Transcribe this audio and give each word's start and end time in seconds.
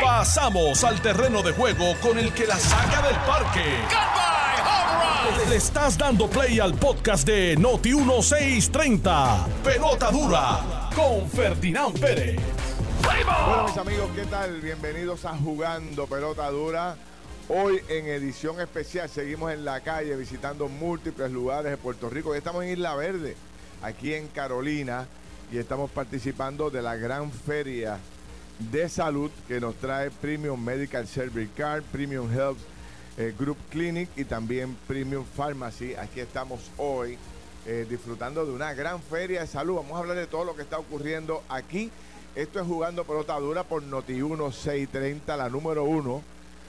Pasamos 0.00 0.84
al 0.84 1.00
terreno 1.00 1.42
de 1.42 1.52
juego 1.52 1.94
con 2.00 2.18
el 2.18 2.32
que 2.32 2.46
la 2.46 2.56
saca 2.56 3.02
del 3.02 3.16
parque. 3.16 3.64
Le 5.48 5.56
estás 5.56 5.98
dando 5.98 6.28
play 6.28 6.60
al 6.60 6.74
podcast 6.74 7.26
de 7.26 7.56
Noti 7.56 7.94
1630. 7.94 9.46
Pelota 9.64 10.10
dura 10.10 10.90
con 10.94 11.28
Ferdinand 11.28 11.98
Pérez. 11.98 12.40
Bueno, 13.02 13.66
mis 13.66 13.76
amigos, 13.76 14.10
¿qué 14.14 14.24
tal? 14.26 14.60
Bienvenidos 14.60 15.24
a 15.24 15.36
Jugando 15.36 16.06
Pelota 16.06 16.50
Dura. 16.50 16.96
Hoy 17.48 17.80
en 17.88 18.06
edición 18.06 18.60
especial 18.60 19.08
seguimos 19.08 19.52
en 19.52 19.64
la 19.64 19.80
calle 19.80 20.14
visitando 20.16 20.68
múltiples 20.68 21.30
lugares 21.30 21.72
de 21.72 21.76
Puerto 21.76 22.08
Rico. 22.08 22.34
estamos 22.34 22.62
en 22.64 22.70
Isla 22.70 22.94
Verde, 22.94 23.36
aquí 23.82 24.14
en 24.14 24.28
Carolina, 24.28 25.06
y 25.50 25.58
estamos 25.58 25.90
participando 25.90 26.70
de 26.70 26.82
la 26.82 26.96
gran 26.96 27.30
feria 27.30 27.98
de 28.70 28.88
salud 28.88 29.30
que 29.48 29.60
nos 29.60 29.74
trae 29.76 30.10
Premium 30.10 30.62
Medical 30.62 31.06
Service 31.06 31.50
Card, 31.56 31.82
Premium 31.84 32.30
Health 32.32 32.58
eh, 33.16 33.34
Group 33.38 33.56
Clinic 33.70 34.08
y 34.16 34.24
también 34.24 34.76
Premium 34.86 35.24
Pharmacy. 35.24 35.94
Aquí 35.94 36.20
estamos 36.20 36.70
hoy 36.76 37.18
eh, 37.66 37.86
disfrutando 37.88 38.44
de 38.46 38.52
una 38.52 38.72
gran 38.74 39.00
feria 39.00 39.40
de 39.40 39.46
salud. 39.46 39.76
Vamos 39.76 39.92
a 39.92 39.98
hablar 39.98 40.16
de 40.16 40.26
todo 40.26 40.44
lo 40.44 40.54
que 40.54 40.62
está 40.62 40.78
ocurriendo 40.78 41.42
aquí. 41.48 41.90
Esto 42.34 42.60
es 42.60 42.66
jugando 42.66 43.04
pelota 43.04 43.38
dura 43.38 43.64
por 43.64 43.82
Noti 43.82 44.14
1630, 44.14 45.36
la 45.36 45.48
número 45.48 45.84
uno, 45.84 46.22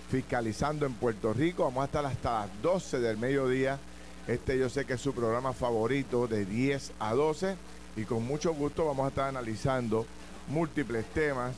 fiscalizando 0.10 0.86
en 0.86 0.94
Puerto 0.94 1.34
Rico. 1.34 1.64
Vamos 1.64 1.84
a 1.84 1.86
estar 1.86 2.06
hasta 2.06 2.42
las 2.42 2.62
12 2.62 3.00
del 3.00 3.18
mediodía. 3.18 3.80
Este 4.28 4.58
yo 4.58 4.70
sé 4.70 4.86
que 4.86 4.94
es 4.94 5.02
su 5.02 5.14
programa 5.14 5.54
favorito 5.54 6.28
de 6.28 6.46
10 6.46 6.94
a 7.00 7.14
12 7.14 7.56
y 7.96 8.04
con 8.04 8.26
mucho 8.26 8.54
gusto 8.54 8.86
vamos 8.86 9.06
a 9.06 9.10
estar 9.10 9.28
analizando 9.28 10.06
múltiples 10.48 11.06
temas 11.14 11.54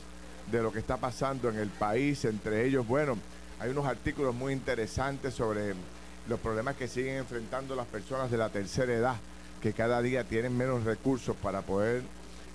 de 0.50 0.62
lo 0.62 0.72
que 0.72 0.78
está 0.78 0.96
pasando 0.96 1.48
en 1.48 1.56
el 1.56 1.68
país. 1.68 2.24
Entre 2.24 2.66
ellos, 2.66 2.86
bueno, 2.86 3.16
hay 3.58 3.70
unos 3.70 3.86
artículos 3.86 4.34
muy 4.34 4.52
interesantes 4.52 5.34
sobre 5.34 5.74
los 6.28 6.40
problemas 6.40 6.76
que 6.76 6.88
siguen 6.88 7.16
enfrentando 7.16 7.74
las 7.76 7.86
personas 7.86 8.30
de 8.30 8.36
la 8.36 8.48
tercera 8.48 8.92
edad, 8.92 9.16
que 9.62 9.72
cada 9.72 10.02
día 10.02 10.24
tienen 10.24 10.56
menos 10.56 10.84
recursos 10.84 11.36
para 11.36 11.62
poder 11.62 12.02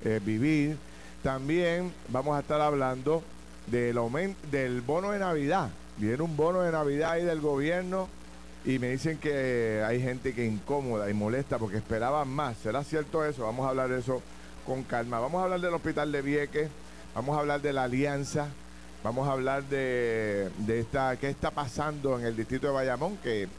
eh, 0.03 0.19
vivir. 0.23 0.77
También 1.23 1.93
vamos 2.09 2.35
a 2.35 2.41
estar 2.41 2.61
hablando 2.61 3.23
del 3.67 3.97
aumento 3.97 4.39
del 4.49 4.81
bono 4.81 5.11
de 5.11 5.19
Navidad. 5.19 5.69
Viene 5.97 6.21
un 6.21 6.35
bono 6.35 6.61
de 6.61 6.71
Navidad 6.71 7.11
ahí 7.11 7.23
del 7.23 7.41
gobierno 7.41 8.07
y 8.65 8.79
me 8.79 8.89
dicen 8.89 9.17
que 9.17 9.83
hay 9.85 10.01
gente 10.01 10.33
que 10.33 10.45
incómoda 10.45 11.09
y 11.09 11.13
molesta 11.13 11.57
porque 11.57 11.77
esperaban 11.77 12.27
más. 12.27 12.57
¿Será 12.57 12.83
cierto 12.83 13.23
eso? 13.25 13.43
Vamos 13.43 13.65
a 13.65 13.69
hablar 13.69 13.89
de 13.89 13.99
eso 13.99 14.21
con 14.65 14.83
calma. 14.83 15.19
Vamos 15.19 15.41
a 15.41 15.45
hablar 15.45 15.61
del 15.61 15.73
hospital 15.73 16.11
de 16.11 16.21
Vieques 16.21 16.69
Vamos 17.13 17.35
a 17.35 17.41
hablar 17.41 17.61
de 17.61 17.73
la 17.73 17.83
alianza. 17.83 18.47
Vamos 19.03 19.27
a 19.27 19.33
hablar 19.33 19.63
de, 19.63 20.49
esta, 20.67 21.17
qué 21.17 21.29
está 21.29 21.51
pasando 21.51 22.17
en 22.17 22.25
el 22.25 22.37
distrito 22.37 22.67
de 22.67 22.73
Bayamón, 22.73 23.17
que 23.17 23.49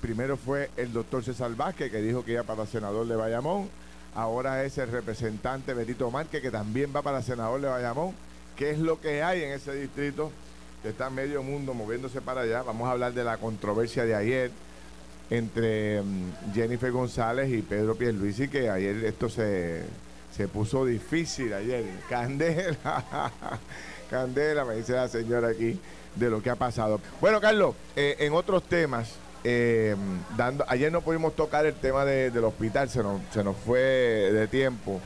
primero 0.00 0.36
fue 0.36 0.70
el 0.76 0.92
doctor 0.92 1.22
César 1.22 1.54
Vázquez, 1.54 1.92
que 1.92 2.00
dijo 2.00 2.24
que 2.24 2.32
iba 2.32 2.42
para 2.42 2.66
senador 2.66 3.06
de 3.06 3.14
Bayamón. 3.14 3.68
Ahora 4.14 4.64
es 4.64 4.78
el 4.78 4.90
representante 4.90 5.74
Benito 5.74 6.10
Márquez, 6.10 6.42
que 6.42 6.50
también 6.50 6.92
va 6.94 7.02
para 7.02 7.22
senador 7.22 7.60
de 7.60 7.68
Bayamón. 7.68 8.14
¿Qué 8.56 8.70
es 8.70 8.78
lo 8.78 9.00
que 9.00 9.22
hay 9.22 9.42
en 9.42 9.52
ese 9.52 9.74
distrito? 9.74 10.32
Está 10.82 11.08
medio 11.08 11.42
mundo 11.42 11.74
moviéndose 11.74 12.20
para 12.20 12.40
allá. 12.40 12.62
Vamos 12.62 12.88
a 12.88 12.92
hablar 12.92 13.12
de 13.12 13.22
la 13.24 13.36
controversia 13.36 14.04
de 14.04 14.14
ayer 14.14 14.50
entre 15.30 16.02
mm, 16.02 16.54
Jennifer 16.54 16.90
González 16.90 17.50
y 17.52 17.62
Pedro 17.62 17.94
Pierluisi, 17.94 18.48
que 18.48 18.68
ayer 18.70 19.04
esto 19.04 19.28
se 19.28 19.84
se 20.36 20.48
puso 20.48 20.84
difícil 20.84 21.52
ayer. 21.52 21.84
Candela, 22.08 23.30
candela, 24.10 24.64
me 24.64 24.76
dice 24.76 24.92
la 24.92 25.08
señora 25.08 25.48
aquí, 25.48 25.78
de 26.16 26.30
lo 26.30 26.42
que 26.42 26.50
ha 26.50 26.56
pasado. 26.56 27.00
Bueno, 27.20 27.40
Carlos, 27.40 27.74
eh, 27.96 28.16
en 28.20 28.32
otros 28.32 28.62
temas, 28.64 29.14
eh, 29.44 29.94
dando, 30.36 30.64
ayer 30.68 30.90
no 30.90 31.02
pudimos 31.02 31.36
tocar 31.36 31.66
el 31.66 31.74
tema 31.74 32.04
del 32.04 32.44
hospital, 32.44 32.88
se 32.88 33.02
nos, 33.02 33.20
se 33.32 33.44
nos 33.44 33.56
fue 33.56 33.80
de 33.80 34.48
tiempo. 34.48 35.00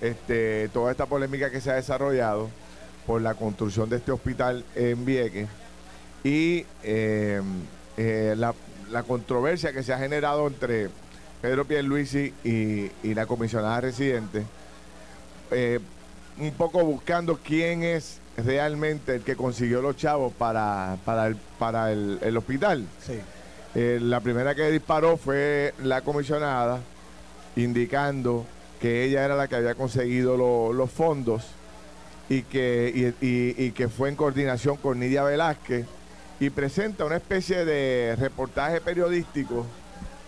Este, 0.00 0.68
toda 0.68 0.90
esta 0.90 1.06
polémica 1.06 1.50
que 1.50 1.60
se 1.60 1.70
ha 1.70 1.74
desarrollado 1.74 2.50
por 3.06 3.22
la 3.22 3.34
construcción 3.34 3.88
de 3.88 3.96
este 3.96 4.12
hospital 4.12 4.64
en 4.74 5.04
Vieques 5.04 5.48
y 6.24 6.66
eh, 6.82 7.40
la, 8.36 8.54
la 8.90 9.02
controversia 9.02 9.72
que 9.72 9.82
se 9.82 9.92
ha 9.92 9.98
generado 9.98 10.46
entre 10.46 10.90
Pedro 11.44 11.66
Pierluisi 11.66 12.32
y, 12.42 12.90
y 13.02 13.14
la 13.14 13.26
comisionada 13.26 13.78
residente, 13.82 14.44
eh, 15.50 15.78
un 16.38 16.50
poco 16.52 16.82
buscando 16.82 17.38
quién 17.44 17.82
es 17.82 18.18
realmente 18.38 19.16
el 19.16 19.24
que 19.24 19.36
consiguió 19.36 19.82
los 19.82 19.94
chavos 19.94 20.32
para, 20.32 20.96
para, 21.04 21.26
el, 21.26 21.36
para 21.58 21.92
el, 21.92 22.36
hospital. 22.38 22.86
Sí. 22.98 23.20
Eh, 23.74 23.98
la 24.00 24.20
primera 24.20 24.54
que 24.54 24.70
disparó 24.70 25.18
fue 25.18 25.74
la 25.82 26.00
comisionada, 26.00 26.80
indicando 27.56 28.46
que 28.80 29.04
ella 29.04 29.22
era 29.22 29.36
la 29.36 29.46
que 29.46 29.56
había 29.56 29.74
conseguido 29.74 30.38
los 30.72 30.90
fondos 30.90 31.44
y 32.30 32.40
que, 32.40 33.12
y, 33.20 33.70
que 33.72 33.88
fue 33.90 34.08
en 34.08 34.16
coordinación 34.16 34.78
con 34.78 34.98
Nidia 34.98 35.24
Velázquez 35.24 35.84
y 36.40 36.48
presenta 36.48 37.04
una 37.04 37.16
especie 37.16 37.66
de 37.66 38.16
reportaje 38.18 38.80
periodístico 38.80 39.66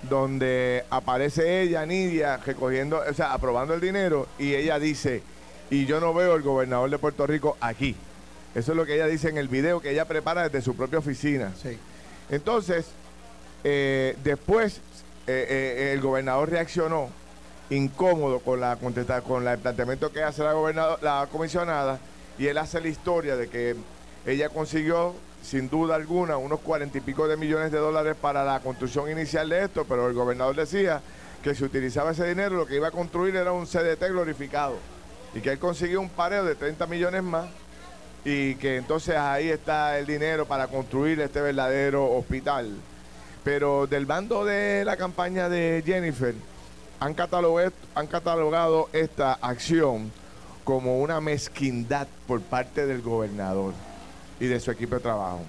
donde 0.09 0.84
aparece 0.91 1.62
ella, 1.62 1.84
Nidia, 1.87 2.39
recogiendo, 2.39 3.03
o 3.09 3.15
sea, 3.15 3.33
aprobando 3.33 3.75
el 3.75 3.81
dinero 3.81 4.27
y 4.39 4.55
ella 4.55 4.78
dice, 4.78 5.22
y 5.71 5.87
yo 5.87 6.00
no 6.00 6.15
veo 6.15 6.37
el 6.37 6.43
gobernador 6.43 6.91
de 6.91 6.99
Puerto 6.99 7.27
Rico 7.27 7.56
aquí. 7.61 7.97
Eso 8.55 8.72
es 8.72 8.77
lo 8.77 8.87
que 8.87 8.94
ella 8.94 9.06
dice 9.06 9.28
en 9.28 9.37
el 9.37 9.49
video 9.49 9.81
que 9.81 9.91
ella 9.91 10.06
prepara 10.06 10.49
desde 10.49 10.62
su 10.62 10.75
propia 10.75 10.99
oficina. 10.99 11.53
Sí. 11.62 11.77
Entonces, 12.31 12.87
eh, 13.65 14.17
después 14.25 14.81
eh, 15.27 15.47
eh, 15.49 15.93
el 15.93 16.00
gobernador 16.00 16.50
reaccionó 16.50 17.11
incómodo 17.69 18.38
con 18.38 18.61
la 18.61 18.77
con 18.77 19.47
el 19.47 19.59
planteamiento 19.59 20.12
que 20.12 20.23
hace 20.23 20.43
la 20.43 20.99
la 21.03 21.28
comisionada, 21.31 21.99
y 22.38 22.47
él 22.47 22.59
hace 22.59 22.81
la 22.81 22.88
historia 22.88 23.37
de 23.37 23.49
que 23.49 23.75
ella 24.25 24.49
consiguió 24.49 25.15
sin 25.47 25.71
duda 25.71 25.95
alguna 25.95 26.37
unos 26.39 26.59
cuarenta 26.59 26.99
y 26.99 27.01
pico 27.01 27.29
de 27.29 27.37
millones 27.37 27.71
de 27.71 27.79
dólares 27.79 28.17
para 28.21 28.45
la 28.45 28.59
construcción 28.59 29.09
inicial 29.09 29.49
de 29.49 29.65
esto, 29.65 29.84
pero 29.89 30.09
el 30.09 30.12
gobernador 30.12 30.57
decía 30.57 31.01
que 31.41 31.55
si 31.55 31.62
utilizaba 31.62 32.11
ese 32.11 32.27
dinero 32.27 32.57
lo 32.57 32.67
que 32.67 32.75
iba 32.75 32.89
a 32.89 32.91
construir 32.91 33.37
era 33.37 33.53
un 33.53 33.65
CDT 33.65 34.09
glorificado 34.09 34.77
y 35.35 35.41
que 35.41 35.51
él 35.51 35.61
consiguió 35.61 36.01
un 36.01 36.09
pareo 36.09 36.45
de 36.45 36.56
30 36.56 36.89
millones 36.89 37.23
más 37.23 37.47
y 38.25 38.56
que 38.56 38.77
entonces 38.77 39.15
ahí 39.15 39.49
está 39.49 39.97
el 40.01 40.06
dinero 40.06 40.47
para 40.47 40.67
construir 40.67 41.21
este 41.21 41.41
verdadero 41.41 42.11
hospital. 42.11 42.75
Pero 43.45 43.87
del 43.87 44.05
bando 44.05 44.45
de 44.45 44.85
la 44.85 44.97
campaña 44.97 45.49
de 45.49 45.81
Jennifer 45.87 46.35
han 46.99 47.15
catalogado, 47.15 47.71
han 47.95 48.09
catalogado 48.09 48.89
esta 48.93 49.35
acción 49.35 50.11
como 50.65 50.99
una 50.99 51.21
mezquindad 51.21 52.09
por 52.27 52.41
parte 52.41 52.85
del 52.85 53.01
gobernador 53.01 53.75
y 54.41 54.47
de 54.47 54.61
su 54.61 54.71
equipo 54.71 54.97
de 54.97 55.01
trabajo. 55.01 55.41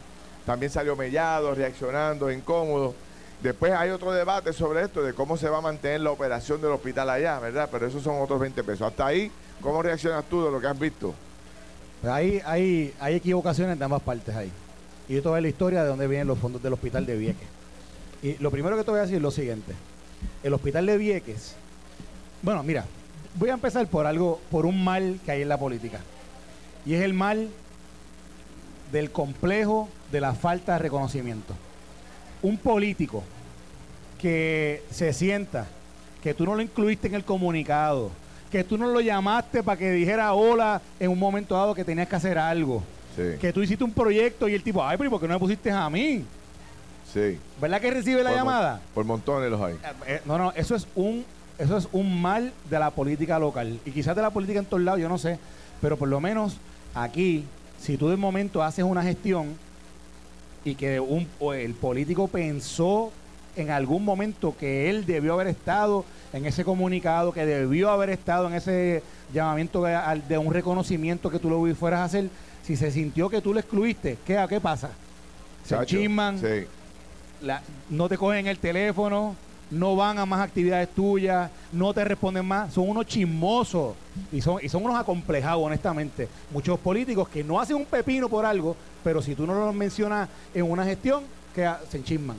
También 0.45 0.71
salió 0.71 0.95
Mellado 0.95 1.53
reaccionando, 1.53 2.31
incómodo. 2.31 2.95
Después 3.41 3.73
hay 3.73 3.89
otro 3.89 4.11
debate 4.11 4.53
sobre 4.53 4.83
esto, 4.83 5.03
de 5.03 5.13
cómo 5.13 5.37
se 5.37 5.49
va 5.49 5.57
a 5.59 5.61
mantener 5.61 6.01
la 6.01 6.11
operación 6.11 6.61
del 6.61 6.71
hospital 6.71 7.09
allá, 7.09 7.39
¿verdad? 7.39 7.69
Pero 7.71 7.85
esos 7.85 8.01
son 8.01 8.21
otros 8.21 8.39
20 8.39 8.63
pesos. 8.63 8.87
Hasta 8.87 9.05
ahí, 9.05 9.31
¿cómo 9.61 9.83
reaccionas 9.83 10.25
tú 10.25 10.43
de 10.45 10.51
lo 10.51 10.59
que 10.59 10.67
has 10.67 10.79
visto? 10.79 11.13
Pues 12.01 12.13
hay, 12.13 12.41
hay, 12.45 12.93
hay 12.99 13.15
equivocaciones 13.15 13.77
de 13.77 13.85
ambas 13.85 14.01
partes 14.01 14.35
ahí. 14.35 14.51
Y 15.09 15.15
yo 15.15 15.21
te 15.21 15.29
voy 15.29 15.37
a 15.37 15.41
la 15.41 15.47
historia 15.47 15.83
de 15.83 15.89
dónde 15.89 16.07
vienen 16.07 16.27
los 16.27 16.39
fondos 16.39 16.63
del 16.63 16.73
hospital 16.73 17.05
de 17.05 17.15
Vieques. 17.15 17.47
Y 18.23 18.37
lo 18.37 18.49
primero 18.49 18.75
que 18.75 18.83
te 18.83 18.91
voy 18.91 18.99
a 18.99 19.03
decir 19.03 19.17
es 19.17 19.21
lo 19.21 19.31
siguiente. 19.31 19.73
El 20.43 20.53
hospital 20.53 20.85
de 20.85 20.97
Vieques, 20.97 21.55
bueno, 22.41 22.63
mira, 22.63 22.85
voy 23.35 23.49
a 23.49 23.53
empezar 23.53 23.85
por 23.87 24.05
algo, 24.05 24.39
por 24.49 24.65
un 24.65 24.83
mal 24.83 25.19
que 25.23 25.31
hay 25.31 25.41
en 25.41 25.49
la 25.49 25.59
política. 25.59 25.99
Y 26.85 26.95
es 26.95 27.03
el 27.03 27.13
mal 27.13 27.49
del 28.91 29.11
complejo 29.11 29.89
de 30.11 30.21
la 30.21 30.33
falta 30.33 30.73
de 30.73 30.79
reconocimiento. 30.79 31.53
Un 32.41 32.57
político 32.57 33.23
que 34.19 34.83
se 34.91 35.13
sienta, 35.13 35.67
que 36.21 36.33
tú 36.33 36.45
no 36.45 36.55
lo 36.55 36.61
incluiste 36.61 37.07
en 37.07 37.15
el 37.15 37.23
comunicado, 37.23 38.11
que 38.51 38.63
tú 38.63 38.77
no 38.77 38.87
lo 38.87 39.01
llamaste 39.01 39.63
para 39.63 39.77
que 39.77 39.91
dijera 39.91 40.33
hola 40.33 40.81
en 40.99 41.11
un 41.11 41.19
momento 41.19 41.55
dado 41.55 41.75
que 41.75 41.83
tenías 41.83 42.07
que 42.07 42.15
hacer 42.15 42.37
algo. 42.37 42.83
Que 43.41 43.51
tú 43.51 43.63
hiciste 43.63 43.83
un 43.83 43.91
proyecto 43.91 44.47
y 44.47 44.53
el 44.53 44.61
tipo, 44.61 44.83
ay, 44.83 44.95
pero 44.95 45.09
¿por 45.09 45.19
qué 45.19 45.27
no 45.27 45.33
me 45.33 45.39
pusiste 45.39 45.71
a 45.71 45.89
mí? 45.89 46.23
Sí. 47.11 47.39
¿Verdad 47.59 47.81
que 47.81 47.89
recibe 47.89 48.21
la 48.21 48.31
llamada? 48.31 48.79
por 48.93 49.05
montones 49.05 49.49
los 49.49 49.59
hay. 49.59 49.73
Eh, 49.73 49.79
eh, 50.05 50.21
no, 50.25 50.37
no, 50.37 50.51
eso 50.51 50.75
es 50.75 50.87
un 50.93 51.25
eso 51.57 51.77
es 51.77 51.87
un 51.91 52.21
mal 52.21 52.53
de 52.69 52.77
la 52.77 52.91
política 52.91 53.39
local 53.39 53.79
y 53.83 53.91
quizás 53.91 54.15
de 54.15 54.21
la 54.21 54.29
política 54.29 54.59
en 54.59 54.65
todos 54.65 54.83
lados, 54.83 54.99
yo 54.99 55.09
no 55.09 55.17
sé, 55.17 55.39
pero 55.81 55.97
por 55.97 56.07
lo 56.07 56.19
menos 56.21 56.57
aquí 56.93 57.45
si 57.79 57.97
tú 57.97 58.09
de 58.09 58.17
momento 58.17 58.63
haces 58.63 58.83
una 58.85 59.03
gestión 59.03 59.55
y 60.65 60.75
que 60.75 60.99
un, 60.99 61.27
el 61.55 61.73
político 61.73 62.27
pensó 62.27 63.11
en 63.55 63.71
algún 63.71 64.05
momento 64.05 64.55
que 64.57 64.89
él 64.89 65.05
debió 65.05 65.33
haber 65.33 65.47
estado 65.47 66.05
en 66.33 66.45
ese 66.45 66.63
comunicado, 66.63 67.31
que 67.31 67.45
debió 67.45 67.89
haber 67.89 68.09
estado 68.09 68.47
en 68.47 68.53
ese 68.53 69.01
llamamiento 69.33 69.83
de, 69.83 70.37
un 70.37 70.53
reconocimiento 70.53 71.29
que 71.29 71.39
tú 71.39 71.49
lo 71.49 71.75
fueras 71.75 72.01
a 72.01 72.03
hacer, 72.05 72.29
si 72.63 72.75
se 72.75 72.91
sintió 72.91 73.29
que 73.29 73.41
tú 73.41 73.53
lo 73.53 73.59
excluiste, 73.59 74.17
¿qué, 74.25 74.45
qué 74.47 74.59
pasa? 74.59 74.89
Se 75.65 75.85
chisman, 75.85 76.39
no 77.89 78.09
te 78.09 78.17
cogen 78.17 78.47
el 78.47 78.59
teléfono, 78.59 79.35
no 79.71 79.95
van 79.95 80.17
a 80.17 80.25
más 80.25 80.41
actividades 80.41 80.89
tuyas, 80.89 81.51
no 81.71 81.93
te 81.93 82.03
responden 82.03 82.45
más, 82.45 82.73
son 82.73 82.89
unos 82.89 83.05
chismosos 83.05 83.95
y 84.31 84.41
son, 84.41 84.59
y 84.63 84.69
son 84.69 84.83
unos 84.83 84.97
acomplejados, 84.97 85.63
honestamente. 85.63 86.27
Muchos 86.51 86.79
políticos 86.79 87.27
que 87.29 87.43
no 87.43 87.59
hacen 87.59 87.75
un 87.75 87.85
pepino 87.85 88.29
por 88.29 88.45
algo, 88.45 88.75
pero 89.03 89.21
si 89.21 89.35
tú 89.35 89.45
no 89.45 89.53
los 89.53 89.75
mencionas 89.75 90.29
en 90.53 90.69
una 90.69 90.85
gestión, 90.85 91.23
que 91.53 91.69
se 91.89 92.03
chisman. 92.03 92.37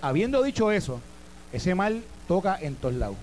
Habiendo 0.00 0.42
dicho 0.42 0.72
eso, 0.72 1.00
ese 1.52 1.74
mal 1.74 2.02
toca 2.26 2.58
en 2.60 2.74
todos 2.74 2.94
lados. 2.94 3.16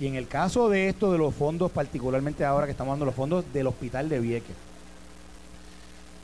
Y 0.00 0.06
en 0.06 0.14
el 0.14 0.26
caso 0.28 0.68
de 0.68 0.88
esto 0.88 1.12
de 1.12 1.18
los 1.18 1.34
fondos, 1.34 1.70
particularmente 1.70 2.44
ahora 2.44 2.66
que 2.66 2.72
estamos 2.72 2.92
dando 2.92 3.04
los 3.04 3.14
fondos 3.14 3.44
del 3.52 3.66
hospital 3.66 4.08
de 4.08 4.20
Vieques, 4.20 4.56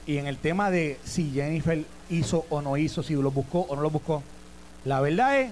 y 0.07 0.19
en 0.19 0.27
el 0.27 0.37
tema 0.37 0.71
de 0.71 0.99
si 1.05 1.31
Jennifer 1.31 1.83
hizo 2.11 2.45
o 2.51 2.61
no 2.61 2.77
hizo, 2.77 3.03
si 3.03 3.15
lo 3.15 3.31
buscó 3.31 3.61
o 3.61 3.77
no 3.77 3.83
lo 3.83 3.91
buscó, 3.91 4.23
la 4.85 5.01
verdad 5.01 5.41
es 5.41 5.51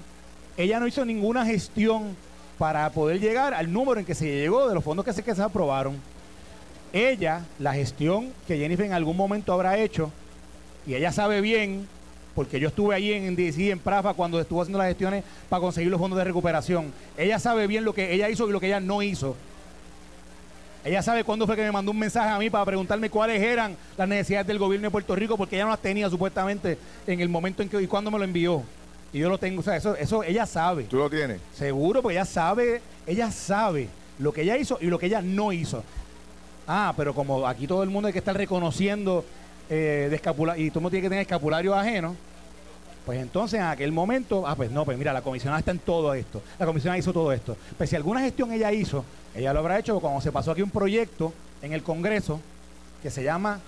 ella 0.57 0.81
no 0.81 0.87
hizo 0.87 1.05
ninguna 1.05 1.47
gestión 1.47 2.17
para 2.59 2.89
poder 2.91 3.21
llegar 3.21 3.55
al 3.55 3.73
número 3.73 3.99
en 3.99 4.07
que 4.07 4.15
se 4.15 4.27
llegó 4.27 4.69
de 4.69 4.75
los 4.75 4.85
fondos 4.85 5.05
que 5.05 5.13
se, 5.13 5.23
que 5.23 5.35
se 5.35 5.43
aprobaron. 5.43 5.97
Ella, 6.93 7.45
la 7.59 7.73
gestión 7.73 8.33
que 8.47 8.59
Jennifer 8.59 8.85
en 8.87 8.93
algún 8.93 9.17
momento 9.17 9.53
habrá 9.53 9.79
hecho, 9.79 10.13
y 10.87 10.95
ella 10.95 11.11
sabe 11.11 11.41
bien, 11.41 11.89
porque 12.35 12.61
yo 12.61 12.69
estuve 12.69 12.95
ahí 12.95 13.13
en 13.13 13.35
DC, 13.35 13.71
en 13.71 13.79
Prafa, 13.79 14.15
cuando 14.15 14.41
estuvo 14.41 14.61
haciendo 14.61 14.79
las 14.79 14.89
gestiones 14.89 15.25
para 15.49 15.61
conseguir 15.61 15.91
los 15.91 16.01
fondos 16.01 16.19
de 16.19 16.25
recuperación. 16.25 16.93
Ella 17.17 17.39
sabe 17.39 17.67
bien 17.67 17.85
lo 17.85 17.95
que 17.95 18.13
ella 18.13 18.29
hizo 18.29 18.49
y 18.49 18.53
lo 18.53 18.61
que 18.61 18.67
ella 18.67 18.81
no 18.81 19.03
hizo. 19.03 19.37
Ella 20.85 21.01
sabe 21.01 21.23
cuándo 21.23 21.47
fue 21.47 21.55
que 21.55 21.63
me 21.63 21.71
mandó 21.71 21.93
un 21.93 21.99
mensaje 21.99 22.29
a 22.29 22.39
mí 22.39 22.51
para 22.51 22.65
preguntarme 22.65 23.09
cuáles 23.09 23.41
eran 23.41 23.77
las 23.97 24.09
necesidades 24.09 24.49
del 24.49 24.59
gobierno 24.59 24.87
de 24.89 24.91
Puerto 24.91 25.15
Rico, 25.15 25.37
porque 25.37 25.57
ella 25.57 25.65
no 25.65 25.71
las 25.71 25.81
tenía 25.81 26.11
supuestamente 26.11 26.77
en 27.07 27.21
el 27.21 27.29
momento 27.29 27.63
en 27.63 27.69
que 27.69 27.81
y 27.81 27.87
cuándo 27.87 28.11
me 28.11 28.19
lo 28.19 28.25
envió. 28.25 28.65
Y 29.13 29.19
yo 29.19 29.29
lo 29.29 29.39
tengo, 29.39 29.61
o 29.61 29.63
sea, 29.63 29.77
eso, 29.77 29.95
eso 29.97 30.23
ella 30.23 30.47
sabe. 30.47 30.85
¿Tú 30.85 30.97
lo 30.97 31.11
tienes? 31.11 31.41
Seguro, 31.55 32.01
porque 32.01 32.17
ella 32.17 32.25
sabe, 32.25 32.81
ella 33.07 33.31
sabe 33.31 33.89
lo 34.19 34.33
que 34.33 34.43
ella 34.43 34.57
hizo 34.57 34.79
y 34.81 34.87
lo 34.87 34.99
que 34.99 35.07
ella 35.07 35.21
no 35.21 35.53
hizo. 35.53 35.83
Ah, 36.67 36.95
pero 36.97 37.15
como 37.15 37.47
aquí 37.47 37.67
todo 37.67 37.83
el 37.83 37.91
mundo 37.91 38.07
hay 38.07 38.13
que 38.13 38.21
estar 38.21 38.37
reconociendo 38.37 39.25
eh, 39.69 40.09
de 40.11 40.61
y 40.61 40.71
tú 40.71 40.81
no 40.81 40.91
tienes 40.91 41.05
que 41.05 41.09
tener 41.11 41.23
escapulario 41.23 41.75
ajeno, 41.75 42.17
pues 43.05 43.21
entonces 43.21 43.59
en 43.59 43.67
aquel 43.67 43.91
momento, 43.91 44.47
ah, 44.47 44.55
pues 44.55 44.71
no, 44.71 44.85
pues 44.85 44.97
mira, 44.97 45.13
la 45.13 45.23
comisionada 45.23 45.59
está 45.59 45.73
en 45.73 45.81
todo 45.81 46.15
esto. 46.15 46.41
La 46.59 46.67
comisionada 46.67 46.99
hizo 46.99 47.13
todo 47.13 47.33
esto. 47.33 47.57
Pues 47.77 47.91
si 47.91 47.97
alguna 47.97 48.21
gestión 48.21 48.53
ella 48.53 48.73
hizo, 48.73 49.05
ella 49.35 49.53
lo 49.53 49.59
habrá 49.59 49.79
hecho 49.79 49.99
cuando 50.01 50.21
se 50.21 50.31
pasó 50.31 50.53
aquí 50.53 50.63
un 50.63 50.71
proyecto 50.71 51.33
en 51.61 51.73
el 51.73 51.83
Congreso 51.83 52.41
que 53.03 53.11
se 53.11 53.25
llama 53.25 53.61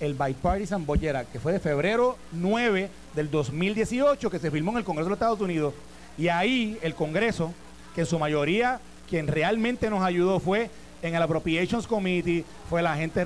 el 0.00 0.14
Bipartisan 0.14 0.86
Act, 1.14 1.30
que 1.30 1.38
fue 1.38 1.52
de 1.52 1.60
febrero 1.60 2.16
9 2.32 2.88
del 3.14 3.30
2018, 3.30 4.30
que 4.30 4.38
se 4.38 4.50
firmó 4.50 4.72
en 4.72 4.78
el 4.78 4.84
Congreso 4.84 5.04
de 5.04 5.10
los 5.10 5.16
Estados 5.16 5.40
Unidos. 5.40 5.74
Y 6.16 6.28
ahí 6.28 6.78
el 6.82 6.94
Congreso, 6.94 7.52
que 7.94 8.00
en 8.00 8.06
su 8.06 8.18
mayoría 8.18 8.80
quien 9.08 9.26
realmente 9.26 9.90
nos 9.90 10.02
ayudó 10.02 10.40
fue 10.40 10.70
en 11.02 11.14
el 11.14 11.22
Appropriations 11.22 11.86
Committee, 11.86 12.44
fue 12.68 12.82
la 12.82 12.96
gente, 12.96 13.24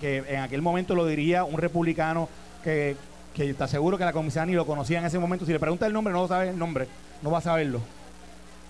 que 0.00 0.24
en 0.28 0.40
aquel 0.40 0.62
momento 0.62 0.94
lo 0.94 1.06
diría 1.06 1.44
un 1.44 1.58
republicano 1.58 2.28
que, 2.62 2.96
está 3.36 3.66
seguro 3.66 3.98
que 3.98 4.04
la 4.04 4.12
comisión 4.12 4.46
ni 4.48 4.54
lo 4.54 4.66
conocía 4.66 4.98
en 4.98 5.04
ese 5.04 5.18
momento. 5.18 5.44
Si 5.44 5.52
le 5.52 5.58
pregunta 5.60 5.86
el 5.86 5.92
nombre, 5.92 6.12
no 6.12 6.26
sabe 6.28 6.50
el 6.50 6.58
nombre, 6.58 6.86
no 7.22 7.30
va 7.30 7.38
a 7.38 7.42
saberlo. 7.42 7.80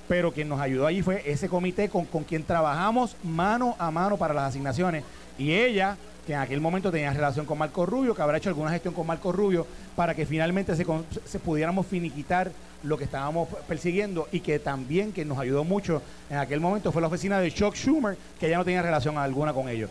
Pero 0.09 0.33
quien 0.33 0.49
nos 0.49 0.61
ayudó 0.61 0.87
allí 0.87 1.03
fue 1.03 1.23
ese 1.27 1.49
comité 1.49 1.89
con, 1.89 2.05
con 2.05 2.25
quien 2.25 2.43
trabajamos 2.43 3.17
mano 3.23 3.77
a 3.79 3.91
mano 3.91 4.17
para 4.17 4.35
las 4.35 4.51
asignaciones. 4.51 5.05
Y 5.39 5.53
ella 5.53 5.97
que 6.27 6.33
en 6.35 6.39
aquel 6.39 6.61
momento 6.61 6.93
tenía 6.93 7.13
relación 7.13 7.47
con 7.47 7.59
Marco 7.59 7.85
Rubio, 7.85 8.15
que 8.15 8.23
habrá 8.23 8.39
hecho 8.39 8.49
alguna 8.49 8.71
gestión 8.71 8.95
con 8.95 9.07
Marco 9.07 9.33
Rubio 9.33 9.67
para 9.97 10.15
que 10.15 10.25
finalmente 10.25 10.77
se, 10.77 10.87
se, 11.25 11.39
pudiéramos 11.39 11.87
finiquitar 11.87 12.53
lo 12.85 12.97
que 12.97 13.05
estábamos 13.05 13.49
persiguiendo 13.67 14.29
y 14.31 14.41
que 14.41 14.59
también 14.59 15.13
que 15.13 15.25
nos 15.25 15.39
ayudó 15.39 15.65
mucho 15.65 16.03
en 16.31 16.39
aquel 16.39 16.61
momento 16.61 16.93
fue 16.93 17.03
la 17.03 17.09
oficina 17.09 17.41
de 17.41 17.51
Chuck 17.53 17.75
Schumer, 17.75 18.17
que 18.39 18.49
ya 18.49 18.59
no 18.59 18.65
tenía 18.65 18.83
relación 18.83 19.19
alguna 19.19 19.53
con 19.53 19.69
ellos. 19.69 19.91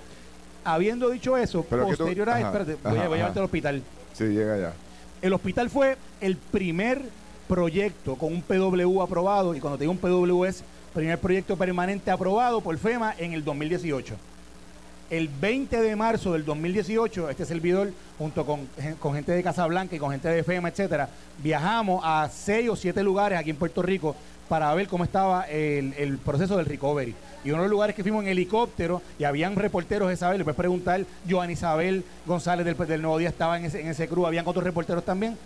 Habiendo 0.63 1.10
dicho 1.10 1.36
eso, 1.38 1.63
posterior 1.63 2.30
a... 2.30 2.39
Espérate, 2.39 2.77
voy, 2.84 2.98
a, 2.98 3.10
llevarte 3.10 3.39
al 3.39 3.45
hospital. 3.45 3.81
Sí, 4.13 4.25
llega 4.25 4.57
ya. 4.57 4.74
El 5.22 5.34
hospital 5.34 5.69
fue 5.69 5.98
el 6.22 6.38
primer 6.38 7.01
proyecto 7.48 8.16
con 8.16 8.31
un 8.31 8.42
PW 8.42 9.01
aprobado, 9.01 9.54
y 9.54 9.60
cuando 9.60 9.77
te 9.77 9.84
digo 9.84 9.92
un 9.92 9.98
PW 9.98 10.45
es 10.45 10.63
primer 10.94 11.19
proyecto 11.19 11.57
permanente 11.57 12.12
aprobado 12.12 12.62
por 12.62 12.77
FEMA 12.77 13.16
en 13.18 13.34
el 13.34 13.44
2018 13.44 14.16
el 15.12 15.28
20 15.28 15.81
de 15.81 15.96
marzo 15.98 16.31
del 16.31 16.46
2018, 16.46 17.30
este 17.30 17.46
servidor, 17.46 17.92
junto 18.18 18.46
con, 18.46 18.66
con 18.98 19.13
gente 19.13 19.34
de 19.34 19.44
Casablanca 19.44 19.94
y 19.94 20.00
con 20.00 20.10
gente 20.10 20.30
de 20.30 20.42
FEMA, 20.42 20.69
etcétera, 20.69 21.10
viajamos 21.44 22.02
a 22.06 22.30
seis 22.34 22.69
o 22.69 22.78
siete 22.78 23.04
lugares 23.04 23.38
aquí 23.38 23.50
en 23.50 23.58
Puerto 23.58 23.81
Rico 23.81 24.16
para 24.48 24.74
ver 24.74 24.88
cómo 24.88 25.04
estaba 25.04 25.44
el, 25.50 26.18
proceso 26.24 26.56
del 26.56 26.66
recovery. 26.66 27.13
Y 27.44 27.50
uno 27.52 27.58
de 27.58 27.63
los 27.68 27.72
lugares 27.72 27.94
que 27.94 28.04
fuimos 28.04 28.24
en 28.24 28.30
helicóptero 28.30 29.02
y 29.19 29.25
habían 29.25 29.58
reporteros 29.58 30.10
esa 30.13 30.30
vez, 30.30 30.38
le 30.38 30.46
puedes 30.46 30.58
preguntar, 30.58 31.06
Joan 31.30 31.52
Isabel 31.52 32.06
González 32.25 32.66
del, 32.66 32.78
del 32.78 33.02
Nuevo 33.02 33.18
Día 33.18 33.30
estaba 33.30 33.58
en 33.58 33.66
ese, 33.66 33.81
en 33.81 33.88
ese 33.88 34.08
crew, 34.08 34.25
habían 34.25 34.48
otros 34.48 34.63
reporteros 34.63 35.04
también, 35.04 35.38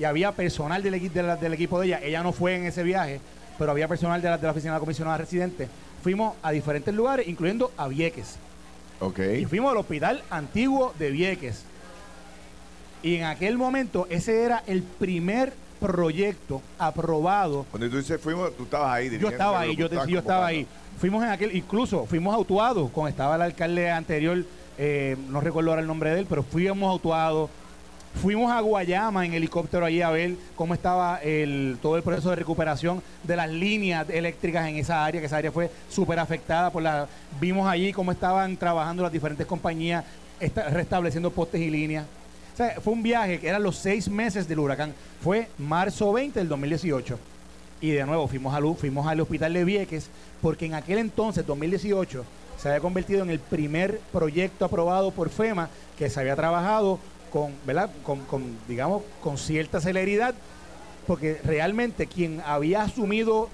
y 0.00 0.04
había 0.04 0.32
personal 0.32 0.82
del, 0.82 0.94
equipo 0.94 1.78
de 1.78 1.86
ella, 1.86 2.00
ella 2.02 2.24
no 2.24 2.32
fue 2.32 2.56
en 2.56 2.64
ese 2.64 2.82
viaje, 2.82 3.20
pero 3.56 3.70
había 3.70 3.86
personal 3.86 4.20
de 4.20 4.30
la, 4.30 4.36
de 4.36 4.44
la 4.44 4.50
oficina 4.50 4.72
de 4.72 4.76
la 4.78 4.80
comisionada 4.80 5.18
residente. 5.18 5.68
Fuimos 6.02 6.34
a 6.42 6.50
diferentes 6.50 6.92
lugares, 6.92 7.28
incluyendo 7.28 7.70
a 7.76 7.86
Vieques. 7.86 8.36
Y 9.40 9.44
fuimos 9.46 9.72
al 9.72 9.78
hospital 9.78 10.22
antiguo 10.30 10.94
de 10.98 11.10
Vieques. 11.10 11.64
Y 13.02 13.16
en 13.16 13.24
aquel 13.24 13.58
momento 13.58 14.06
ese 14.10 14.42
era 14.42 14.62
el 14.66 14.82
primer 14.82 15.52
proyecto 15.80 16.62
aprobado. 16.78 17.66
Cuando 17.70 17.90
tú 17.90 17.96
dices 17.96 18.20
fuimos, 18.20 18.56
tú 18.56 18.64
estabas 18.64 18.94
ahí. 18.94 19.18
Yo 19.18 19.28
estaba 19.28 19.60
ahí, 19.60 19.74
yo, 19.74 19.88
yo 20.06 20.18
estaba 20.18 20.46
ahí. 20.46 20.66
Fuimos 20.98 21.24
en 21.24 21.30
aquel, 21.30 21.56
incluso 21.56 22.06
fuimos 22.06 22.32
autuados, 22.34 22.90
con 22.90 23.08
estaba 23.08 23.34
el 23.34 23.42
alcalde 23.42 23.90
anterior, 23.90 24.44
eh, 24.78 25.16
no 25.28 25.40
recuerdo 25.40 25.70
ahora 25.70 25.82
el 25.82 25.88
nombre 25.88 26.10
de 26.10 26.20
él, 26.20 26.26
pero 26.28 26.44
fuimos 26.44 26.88
autuados 26.88 27.50
Fuimos 28.20 28.52
a 28.52 28.60
Guayama 28.60 29.24
en 29.24 29.34
helicóptero 29.34 29.84
allí 29.84 30.02
a 30.02 30.10
ver 30.10 30.36
cómo 30.54 30.74
estaba 30.74 31.16
el, 31.22 31.78
todo 31.80 31.96
el 31.96 32.02
proceso 32.02 32.30
de 32.30 32.36
recuperación 32.36 33.02
de 33.24 33.36
las 33.36 33.50
líneas 33.50 34.08
eléctricas 34.10 34.68
en 34.68 34.76
esa 34.76 35.04
área, 35.04 35.20
que 35.20 35.26
esa 35.26 35.38
área 35.38 35.50
fue 35.50 35.70
súper 35.88 36.18
afectada 36.18 36.70
por 36.70 36.82
la... 36.82 37.08
Vimos 37.40 37.66
allí 37.66 37.92
cómo 37.92 38.12
estaban 38.12 38.56
trabajando 38.56 39.02
las 39.02 39.12
diferentes 39.12 39.46
compañías 39.46 40.04
restableciendo 40.70 41.30
postes 41.30 41.60
y 41.60 41.70
líneas. 41.70 42.06
O 42.52 42.56
sea, 42.56 42.80
fue 42.80 42.92
un 42.92 43.02
viaje 43.02 43.40
que 43.40 43.48
eran 43.48 43.62
los 43.62 43.76
seis 43.76 44.08
meses 44.08 44.46
del 44.46 44.58
huracán. 44.58 44.92
Fue 45.22 45.48
marzo 45.58 46.12
20 46.12 46.38
del 46.38 46.48
2018. 46.48 47.18
Y 47.80 47.90
de 47.90 48.04
nuevo 48.04 48.28
fuimos, 48.28 48.54
a, 48.54 48.74
fuimos 48.74 49.06
al 49.06 49.20
hospital 49.20 49.54
de 49.54 49.64
Vieques 49.64 50.10
porque 50.40 50.66
en 50.66 50.74
aquel 50.74 50.98
entonces, 50.98 51.46
2018, 51.46 52.24
se 52.58 52.68
había 52.68 52.80
convertido 52.80 53.22
en 53.22 53.30
el 53.30 53.40
primer 53.40 53.98
proyecto 54.12 54.64
aprobado 54.64 55.10
por 55.10 55.30
FEMA 55.30 55.68
que 55.98 56.10
se 56.10 56.20
había 56.20 56.36
trabajado 56.36 57.00
con, 57.32 57.54
¿verdad? 57.66 57.90
Con, 58.04 58.56
digamos, 58.68 59.02
con 59.22 59.38
cierta 59.38 59.80
celeridad, 59.80 60.34
porque 61.06 61.40
realmente 61.44 62.06
quien 62.06 62.42
había 62.46 62.82
asumido 62.82 63.48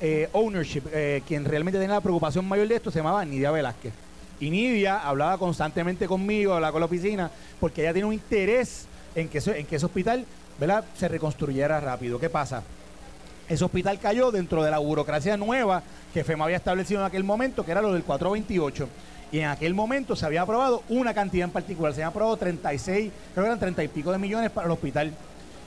eh, 0.00 0.28
ownership, 0.32 0.82
eh, 0.92 1.22
quien 1.26 1.44
realmente 1.44 1.78
tenía 1.78 1.94
la 1.96 2.00
preocupación 2.00 2.46
mayor 2.46 2.68
de 2.68 2.76
esto, 2.76 2.90
se 2.90 2.98
llamaba 2.98 3.24
Nidia 3.24 3.50
Velázquez. 3.50 3.92
Y 4.38 4.50
Nidia 4.50 4.98
hablaba 4.98 5.38
constantemente 5.38 6.06
conmigo, 6.06 6.54
hablaba 6.54 6.72
con 6.72 6.80
la 6.80 6.86
oficina, 6.86 7.30
porque 7.58 7.82
ella 7.82 7.92
tiene 7.92 8.08
un 8.08 8.14
interés 8.14 8.86
en 9.14 9.28
que, 9.28 9.38
en 9.38 9.66
que 9.66 9.76
ese 9.76 9.86
hospital 9.86 10.26
¿verdad? 10.58 10.84
se 10.96 11.08
reconstruyera 11.08 11.80
rápido. 11.80 12.18
¿Qué 12.18 12.28
pasa? 12.28 12.62
Ese 13.48 13.64
hospital 13.64 13.98
cayó 13.98 14.30
dentro 14.30 14.62
de 14.62 14.70
la 14.70 14.78
burocracia 14.78 15.36
nueva 15.36 15.82
que 16.12 16.24
FEMA 16.24 16.44
había 16.44 16.56
establecido 16.56 17.00
en 17.00 17.06
aquel 17.06 17.24
momento, 17.24 17.64
que 17.64 17.70
era 17.70 17.82
lo 17.82 17.92
del 17.92 18.02
428 18.02 18.88
y 19.32 19.38
en 19.38 19.46
aquel 19.46 19.72
momento 19.72 20.14
se 20.14 20.26
había 20.26 20.42
aprobado 20.42 20.82
una 20.90 21.14
cantidad 21.14 21.46
en 21.46 21.50
particular, 21.50 21.92
se 21.94 22.02
había 22.02 22.08
aprobado 22.08 22.36
36, 22.36 23.10
creo 23.32 23.44
que 23.44 23.48
eran 23.48 23.58
30 23.58 23.82
y 23.82 23.88
pico 23.88 24.12
de 24.12 24.18
millones 24.18 24.50
para 24.50 24.66
el 24.66 24.72
hospital. 24.72 25.10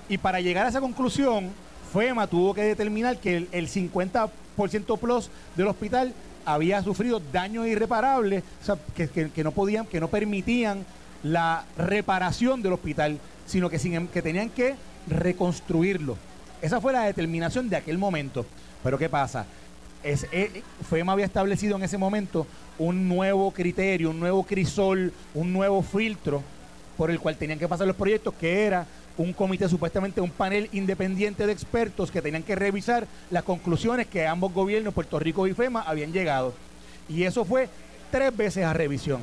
Y 0.08 0.20
para 0.20 0.40
llegar 0.40 0.68
a 0.68 0.70
esa 0.70 0.80
conclusión, 0.80 1.50
FEMA 1.92 2.28
tuvo 2.28 2.54
que 2.54 2.62
determinar 2.62 3.18
que 3.18 3.48
el, 3.52 3.68
50% 3.68 5.00
plus 5.00 5.32
del 5.56 5.68
hospital 5.68 6.14
había 6.46 6.84
sufrido 6.84 7.20
daños 7.34 7.66
irreparables, 7.66 8.44
o 8.62 8.66
sea, 8.66 8.78
que, 8.96 9.44
no 9.44 9.52
podían, 9.52 9.88
que 9.88 10.00
no 10.00 10.10
permitían 10.10 10.86
la 11.24 11.66
reparación 11.76 12.62
del 12.62 12.74
hospital, 12.74 13.18
sino 13.48 13.70
sin, 13.72 14.08
que 14.10 14.22
tenían 14.22 14.52
que 14.52 14.76
reconstruirlo. 15.08 16.18
Esa 16.62 16.80
fue 16.80 16.94
la 16.94 17.02
determinación 17.02 17.68
de 17.68 17.78
aquel 17.78 17.98
momento. 17.98 18.46
Pero 18.84 19.00
¿qué 19.00 19.10
pasa? 19.10 19.48
Eh, 20.08 20.62
FEMA 20.88 21.14
había 21.14 21.26
establecido 21.26 21.76
en 21.78 21.84
ese 21.84 21.98
momento 21.98 22.46
un 22.78 23.10
nuevo 23.10 23.50
criterio, 23.50 24.12
un 24.12 24.20
nuevo 24.20 24.44
crisol, 24.44 25.12
un 25.34 25.52
nuevo 25.52 25.82
filtro 25.82 26.44
por 26.96 27.10
el 27.10 27.20
cual 27.20 27.36
tenían 27.38 27.58
que 27.58 27.68
pasar 27.68 27.88
los 27.88 27.96
proyectos, 27.96 28.36
que 28.36 28.66
era 28.66 28.86
un 29.18 29.34
comité, 29.34 29.68
supuestamente 29.68 30.22
un 30.22 30.30
panel 30.30 30.70
independiente 30.74 31.48
de 31.48 31.52
expertos 31.52 32.12
que 32.12 32.22
tenían 32.22 32.44
que 32.44 32.54
revisar 32.54 33.08
las 33.32 33.42
conclusiones 33.42 34.06
que 34.06 34.28
ambos 34.28 34.54
gobiernos, 34.54 34.94
Puerto 34.94 35.18
Rico 35.18 35.48
y 35.48 35.56
FEMA, 35.56 35.82
habían 35.82 36.14
llegado. 36.14 36.54
Y 37.10 37.24
eso 37.24 37.44
fue 37.44 37.68
tres 38.12 38.36
veces 38.38 38.64
a 38.64 38.74
revisión. 38.74 39.22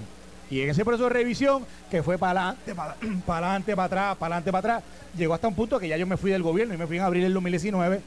Y 0.50 0.62
en 0.62 0.70
ese 0.70 0.84
proceso 0.84 1.04
de 1.04 1.10
revisión, 1.10 1.64
que 1.92 2.02
fue 2.02 2.18
para 2.18 2.48
adelante, 2.48 2.74
para, 2.74 2.96
adelante, 3.46 3.76
para 3.76 3.86
atrás, 3.86 4.16
para 4.16 4.34
adelante, 4.34 4.50
para 4.50 4.76
atrás, 4.76 4.90
llegó 5.16 5.34
hasta 5.34 5.46
un 5.46 5.54
punto 5.54 5.78
que 5.78 5.86
ya 5.86 5.96
yo 5.96 6.08
me 6.08 6.16
fui 6.16 6.32
del 6.32 6.42
gobierno 6.42 6.74
y 6.74 6.76
me 6.76 6.88
fui 6.88 6.96
en 6.96 7.04
abril 7.04 7.22
del 7.22 7.34
2019 7.34 8.00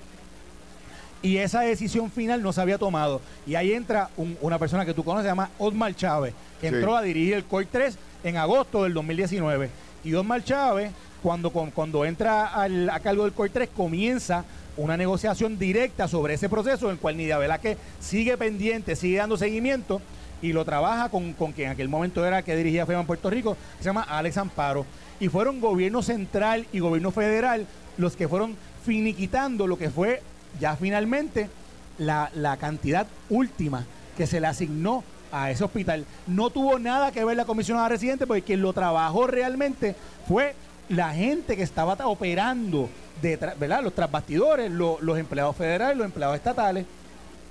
y 1.25 1.37
esa 1.39 1.61
decisión 1.61 2.11
final 2.11 2.43
no 2.43 2.53
se 2.53 2.61
había 2.61 2.77
tomado. 2.77 3.19
Y 3.47 3.55
ahí 3.55 3.73
entra 3.73 4.11
una 4.41 4.59
persona 4.59 4.85
que 4.85 4.93
tú 4.93 5.03
conoces, 5.03 5.23
se 5.23 5.29
llama 5.29 5.49
Osmar 5.57 5.95
Chávez, 5.95 6.35
que 6.61 6.67
entró 6.67 6.95
a 6.95 7.01
dirigir 7.01 7.33
el 7.33 7.45
COI 7.45 7.65
3 7.65 7.97
en 8.23 8.37
agosto 8.37 8.83
del 8.83 8.93
2019. 8.93 9.71
Y 10.03 10.13
Osmar 10.13 10.43
Chávez, 10.43 10.91
cuando, 11.23 11.49
cuando 11.49 12.05
entra 12.05 12.45
al, 12.45 12.91
a 12.91 12.99
cargo 12.99 13.23
del 13.23 13.33
COI 13.33 13.49
3, 13.49 13.69
comienza 13.75 14.45
una 14.77 14.97
negociación 14.97 15.57
directa 15.57 16.07
sobre 16.07 16.35
ese 16.35 16.47
proceso, 16.47 16.85
en 16.85 16.91
el 16.91 16.99
cual 16.99 17.17
Nidia 17.17 17.39
Velázquez 17.39 17.79
sigue 17.99 18.37
pendiente, 18.37 18.95
sigue 18.95 19.17
dando 19.17 19.35
seguimiento 19.35 20.03
y 20.43 20.53
lo 20.53 20.63
trabaja 20.63 21.09
con, 21.09 21.33
con 21.33 21.53
quien 21.53 21.69
en 21.69 21.73
aquel 21.73 21.89
momento 21.89 22.23
era 22.23 22.43
que 22.43 22.55
dirigía 22.55 22.85
FEMA 22.85 22.99
en 22.99 23.07
Puerto 23.07 23.31
Rico, 23.31 23.57
se 23.79 23.85
llama 23.85 24.03
Alex 24.03 24.37
Amparo. 24.37 24.85
Y 25.19 25.29
fueron 25.29 25.59
gobierno 25.59 26.03
central 26.03 26.67
y 26.71 26.77
gobierno 26.77 27.09
federal 27.09 27.65
los 27.97 28.15
que 28.15 28.27
fueron 28.27 28.55
finiquitando 28.85 29.65
lo 29.65 29.79
que 29.79 29.89
fue 29.89 30.21
ya 30.59 30.75
finalmente 30.75 31.49
la, 31.97 32.29
la 32.35 32.57
cantidad 32.57 33.07
última 33.29 33.85
que 34.17 34.27
se 34.27 34.39
le 34.39 34.47
asignó 34.47 35.03
a 35.31 35.51
ese 35.51 35.63
hospital. 35.63 36.05
No 36.27 36.49
tuvo 36.49 36.79
nada 36.79 37.11
que 37.11 37.25
ver 37.25 37.37
la 37.37 37.45
comisionada 37.45 37.89
residente 37.89 38.25
porque 38.27 38.41
quien 38.41 38.61
lo 38.61 38.73
trabajó 38.73 39.27
realmente 39.27 39.95
fue 40.27 40.55
la 40.89 41.13
gente 41.13 41.55
que 41.57 41.63
estaba 41.63 41.93
operando, 42.05 42.89
de, 43.21 43.37
¿verdad? 43.59 43.83
los 43.83 43.93
trasbastidores, 43.93 44.71
los 44.71 45.17
empleados 45.17 45.55
federales, 45.55 45.97
los 45.97 46.05
empleados 46.05 46.35
estatales 46.35 46.85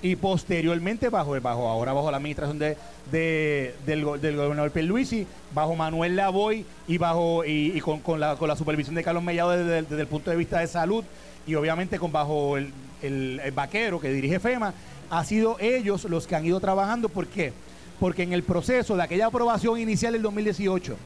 y 0.04 0.16
posteriormente 0.16 1.08
bajo, 1.08 1.40
bajo 1.40 1.66
ahora 1.66 1.94
bajo 1.94 2.10
la 2.10 2.18
administración 2.18 2.58
de, 2.58 2.76
del, 3.10 4.20
del, 4.20 4.36
gobernador 4.36 4.70
Pierluisi, 4.70 5.26
bajo 5.54 5.74
Manuel 5.76 6.14
Lavoy 6.14 6.66
y 6.86 6.98
bajo 6.98 7.42
y, 7.42 7.80
con, 7.80 8.00
con, 8.00 8.20
la, 8.20 8.36
con 8.36 8.46
la 8.46 8.54
supervisión 8.54 8.94
de 8.94 9.02
Carlos 9.02 9.22
Mellado 9.22 9.52
desde, 9.52 9.80
desde, 9.80 10.02
el 10.02 10.06
punto 10.06 10.30
de 10.30 10.36
vista 10.36 10.58
de 10.58 10.66
salud 10.66 11.04
y 11.46 11.54
obviamente 11.54 11.98
con 11.98 12.12
bajo 12.12 12.58
el, 12.58 12.70
el, 13.00 13.50
vaquero 13.52 13.98
que 13.98 14.12
dirige 14.12 14.40
FEMA, 14.40 14.74
ha 15.08 15.24
sido 15.24 15.56
ellos 15.58 16.04
los 16.04 16.26
que 16.26 16.36
han 16.36 16.44
ido 16.44 16.60
trabajando. 16.60 17.08
¿Por 17.08 17.26
qué? 17.26 17.54
Porque 17.98 18.24
en 18.24 18.34
el 18.34 18.42
proceso 18.42 18.96
de 18.96 19.04
aquella 19.04 19.28
aprobación 19.28 19.80
inicial 19.80 20.12
del 20.12 20.20
2018 20.20 20.96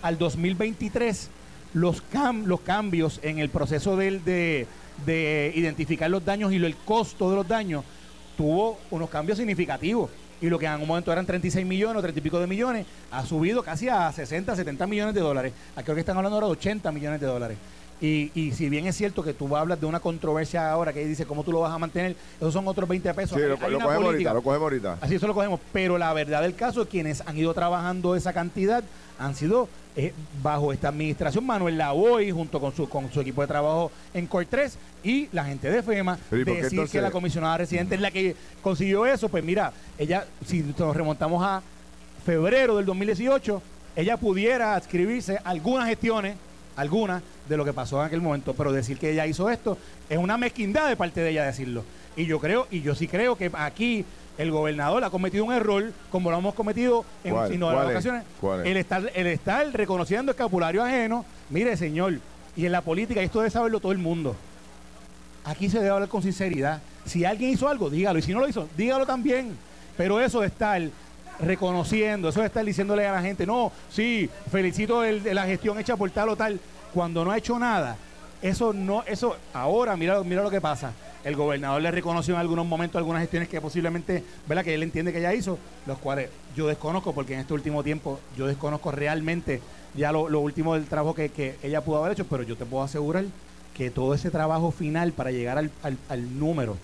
al 0.00 0.16
2023, 0.16 1.28
los, 1.74 2.02
los 2.46 2.60
cambios 2.62 3.20
en 3.22 3.38
el 3.38 3.50
proceso 3.50 3.98
de, 3.98 4.66
de 5.04 5.52
identificar 5.54 6.08
los 6.08 6.24
daños 6.24 6.52
y 6.52 6.56
el 6.56 6.74
costo 6.74 7.28
de 7.28 7.36
los 7.36 7.46
daños 7.46 7.84
tuvo 8.36 8.78
unos 8.90 9.10
cambios 9.10 9.38
significativos. 9.38 10.10
Y 10.40 10.48
lo 10.48 10.58
que 10.58 10.66
en 10.66 10.80
un 10.80 10.86
momento 10.86 11.10
eran 11.10 11.24
36 11.24 11.64
millones 11.64 11.96
o 11.96 12.02
30 12.02 12.18
y 12.18 12.22
pico 12.22 12.38
de 12.38 12.46
millones, 12.46 12.86
ha 13.10 13.24
subido 13.24 13.62
casi 13.62 13.88
a 13.88 14.12
60, 14.12 14.54
70 14.54 14.86
millones 14.86 15.14
de 15.14 15.20
dólares. 15.20 15.52
Aquí 15.74 15.84
creo 15.84 15.94
que 15.94 16.00
están 16.00 16.16
hablando 16.16 16.36
ahora 16.36 16.48
de 16.48 16.52
80 16.52 16.92
millones 16.92 17.20
de 17.20 17.26
dólares. 17.26 17.56
Y, 18.00 18.30
y, 18.34 18.52
si 18.52 18.68
bien 18.68 18.86
es 18.86 18.94
cierto 18.94 19.22
que 19.22 19.32
tú 19.32 19.56
hablas 19.56 19.80
de 19.80 19.86
una 19.86 20.00
controversia 20.00 20.70
ahora 20.70 20.92
que 20.92 21.06
dice 21.06 21.24
cómo 21.24 21.42
tú 21.44 21.52
lo 21.52 21.60
vas 21.60 21.72
a 21.72 21.78
mantener, 21.78 22.14
esos 22.38 22.52
son 22.52 22.68
otros 22.68 22.86
20 22.86 23.14
pesos. 23.14 23.38
Sí, 23.38 23.48
lo, 23.48 23.58
cogemos 23.58 23.84
ahorita, 23.84 24.34
lo 24.34 24.42
cogemos 24.42 24.64
ahorita. 24.64 24.98
Así 25.00 25.14
eso 25.14 25.26
lo 25.26 25.34
cogemos. 25.34 25.60
Pero 25.72 25.96
la 25.96 26.12
verdad 26.12 26.42
del 26.42 26.54
caso 26.54 26.82
es 26.82 26.88
quienes 26.88 27.22
han 27.26 27.38
ido 27.38 27.54
trabajando 27.54 28.14
esa 28.14 28.34
cantidad 28.34 28.84
han 29.18 29.34
sido 29.34 29.68
eh, 29.96 30.12
bajo 30.42 30.74
esta 30.74 30.88
administración 30.88 31.46
Manuel 31.46 31.78
Lavoy 31.78 32.30
junto 32.30 32.60
con 32.60 32.74
su 32.76 32.86
con 32.86 33.10
su 33.10 33.22
equipo 33.22 33.40
de 33.40 33.46
trabajo 33.46 33.90
en 34.12 34.26
COR 34.26 34.44
3 34.44 34.76
y 35.02 35.28
la 35.32 35.46
gente 35.46 35.70
de 35.70 35.82
FEMA 35.82 36.18
decir 36.30 36.86
que 36.92 37.00
la 37.00 37.10
comisionada 37.10 37.56
residente 37.56 37.94
es 37.94 38.02
la 38.02 38.10
que 38.10 38.36
consiguió 38.60 39.06
eso, 39.06 39.30
pues 39.30 39.42
mira, 39.42 39.72
ella 39.96 40.26
si 40.44 40.62
nos 40.78 40.94
remontamos 40.94 41.42
a 41.42 41.62
febrero 42.26 42.76
del 42.76 42.84
2018, 42.84 43.62
ella 43.94 44.18
pudiera 44.18 44.74
adscribirse 44.74 45.38
algunas 45.44 45.88
gestiones 45.88 46.36
alguna 46.76 47.22
de 47.48 47.56
lo 47.56 47.64
que 47.64 47.72
pasó 47.72 48.00
en 48.00 48.06
aquel 48.06 48.20
momento, 48.20 48.54
pero 48.54 48.72
decir 48.72 48.98
que 48.98 49.10
ella 49.12 49.26
hizo 49.26 49.50
esto 49.50 49.76
es 50.08 50.18
una 50.18 50.36
mezquindad 50.36 50.88
de 50.88 50.96
parte 50.96 51.20
de 51.20 51.30
ella 51.30 51.44
decirlo. 51.44 51.84
Y 52.16 52.26
yo 52.26 52.38
creo, 52.38 52.66
y 52.70 52.82
yo 52.82 52.94
sí 52.94 53.08
creo 53.08 53.36
que 53.36 53.50
aquí 53.54 54.04
el 54.38 54.50
gobernador 54.50 55.02
ha 55.04 55.10
cometido 55.10 55.44
un 55.44 55.52
error, 55.52 55.92
como 56.10 56.30
lo 56.30 56.38
hemos 56.38 56.54
cometido 56.54 57.04
en 57.24 57.34
ocasiones, 57.62 58.24
el 58.64 58.76
estar, 58.76 59.10
el 59.14 59.26
estar 59.26 59.66
reconociendo 59.72 60.32
escapulario 60.32 60.82
ajeno, 60.84 61.24
mire 61.50 61.76
señor, 61.76 62.20
y 62.56 62.64
en 62.64 62.72
la 62.72 62.80
política, 62.80 63.20
esto 63.20 63.40
debe 63.40 63.50
saberlo 63.50 63.80
todo 63.80 63.92
el 63.92 63.98
mundo. 63.98 64.34
Aquí 65.44 65.68
se 65.68 65.78
debe 65.78 65.90
hablar 65.90 66.08
con 66.08 66.22
sinceridad. 66.22 66.80
Si 67.04 67.24
alguien 67.24 67.50
hizo 67.50 67.68
algo, 67.68 67.90
dígalo. 67.90 68.18
Y 68.18 68.22
si 68.22 68.32
no 68.32 68.40
lo 68.40 68.48
hizo, 68.48 68.68
dígalo 68.76 69.06
también. 69.06 69.56
Pero 69.96 70.20
eso 70.20 70.40
de 70.40 70.48
estar 70.48 70.82
reconociendo, 71.40 72.28
eso 72.28 72.40
de 72.40 72.46
estar 72.46 72.64
diciéndole 72.64 73.06
a 73.06 73.12
la 73.12 73.22
gente, 73.22 73.46
no, 73.46 73.72
sí, 73.90 74.28
felicito 74.50 75.00
de 75.00 75.34
la 75.34 75.46
gestión 75.46 75.78
hecha 75.78 75.96
por 75.96 76.10
tal 76.10 76.30
o 76.30 76.36
tal, 76.36 76.60
cuando 76.92 77.24
no 77.24 77.30
ha 77.30 77.38
hecho 77.38 77.58
nada, 77.58 77.96
eso 78.42 78.72
no, 78.72 79.02
eso, 79.06 79.36
ahora 79.52 79.96
mira, 79.96 80.22
mira 80.22 80.42
lo 80.42 80.50
que 80.50 80.60
pasa. 80.60 80.92
El 81.24 81.34
gobernador 81.34 81.82
le 81.82 81.90
reconoció 81.90 82.34
en 82.34 82.40
algunos 82.40 82.66
momentos 82.66 82.98
algunas 82.98 83.20
gestiones 83.20 83.48
que 83.48 83.60
posiblemente, 83.60 84.22
¿verdad? 84.46 84.62
Que 84.62 84.74
él 84.74 84.82
entiende 84.84 85.12
que 85.12 85.20
ya 85.20 85.34
hizo, 85.34 85.58
los 85.84 85.98
cuales 85.98 86.30
yo 86.54 86.68
desconozco, 86.68 87.12
porque 87.12 87.34
en 87.34 87.40
este 87.40 87.54
último 87.54 87.82
tiempo 87.82 88.20
yo 88.36 88.46
desconozco 88.46 88.92
realmente 88.92 89.60
ya 89.96 90.12
lo, 90.12 90.22
último 90.38 90.74
del 90.74 90.86
trabajo 90.86 91.14
que, 91.14 91.56
ella 91.62 91.80
pudo 91.80 91.98
haber 91.98 92.12
hecho, 92.12 92.26
pero 92.26 92.44
yo 92.44 92.56
te 92.56 92.64
puedo 92.64 92.84
asegurar 92.84 93.24
que 93.74 93.90
todo 93.90 94.14
ese 94.14 94.30
trabajo 94.30 94.70
final 94.70 95.12
para 95.12 95.32
llegar 95.32 95.58
al, 95.58 95.70
al, 95.82 96.38
número, 96.38 96.76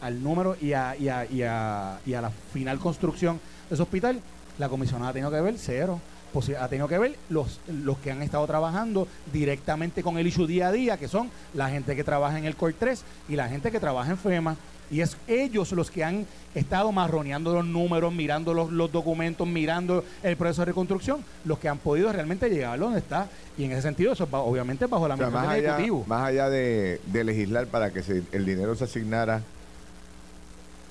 al 0.00 0.22
número 0.22 0.56
y 0.60 0.74
a, 0.74 0.94
y, 0.98 1.08
a, 1.08 1.24
y, 1.24 1.42
a, 1.42 1.98
y 2.04 2.14
a 2.14 2.20
la 2.20 2.30
final 2.52 2.78
construcción 2.78 3.40
ese 3.70 3.82
hospital, 3.82 4.20
la 4.58 4.68
comisionada 4.68 5.10
ha 5.10 5.12
tenido 5.12 5.30
que 5.30 5.40
ver 5.40 5.54
cero. 5.58 6.00
Pues, 6.32 6.50
ha 6.50 6.68
tenido 6.68 6.86
que 6.86 6.98
ver 6.98 7.16
los, 7.30 7.60
los 7.66 7.96
que 7.98 8.10
han 8.10 8.20
estado 8.20 8.46
trabajando 8.46 9.08
directamente 9.32 10.02
con 10.02 10.18
el 10.18 10.26
issue 10.26 10.46
día 10.46 10.68
a 10.68 10.72
día, 10.72 10.98
que 10.98 11.08
son 11.08 11.30
la 11.54 11.70
gente 11.70 11.96
que 11.96 12.04
trabaja 12.04 12.38
en 12.38 12.44
el 12.44 12.56
COR 12.56 12.74
3 12.78 13.02
y 13.30 13.36
la 13.36 13.48
gente 13.48 13.70
que 13.70 13.80
trabaja 13.80 14.10
en 14.10 14.18
FEMA. 14.18 14.56
Y 14.90 15.00
es 15.00 15.16
ellos 15.26 15.72
los 15.72 15.90
que 15.90 16.04
han 16.04 16.26
estado 16.54 16.92
marroneando 16.92 17.54
los 17.54 17.64
números, 17.64 18.12
mirando 18.12 18.52
los, 18.54 18.70
los, 18.70 18.92
documentos, 18.92 19.46
mirando 19.46 20.04
el 20.22 20.36
proceso 20.36 20.60
de 20.62 20.66
reconstrucción, 20.66 21.24
los 21.44 21.58
que 21.58 21.68
han 21.68 21.78
podido 21.78 22.12
realmente 22.12 22.50
llegar 22.50 22.74
a 22.74 22.76
donde 22.76 22.98
está. 22.98 23.28
Y 23.56 23.64
en 23.64 23.72
ese 23.72 23.82
sentido, 23.82 24.12
eso 24.12 24.28
obviamente 24.30 24.86
bajo 24.86 25.08
la 25.08 25.14
o 25.14 25.30
más 25.30 25.48
allá, 25.48 25.78
Más 26.06 26.22
allá 26.22 26.50
de, 26.50 27.00
legislar 27.12 27.66
para 27.66 27.90
que 27.92 28.02
el 28.32 28.44
dinero 28.44 28.74
se 28.74 28.84
asignara 28.84 29.42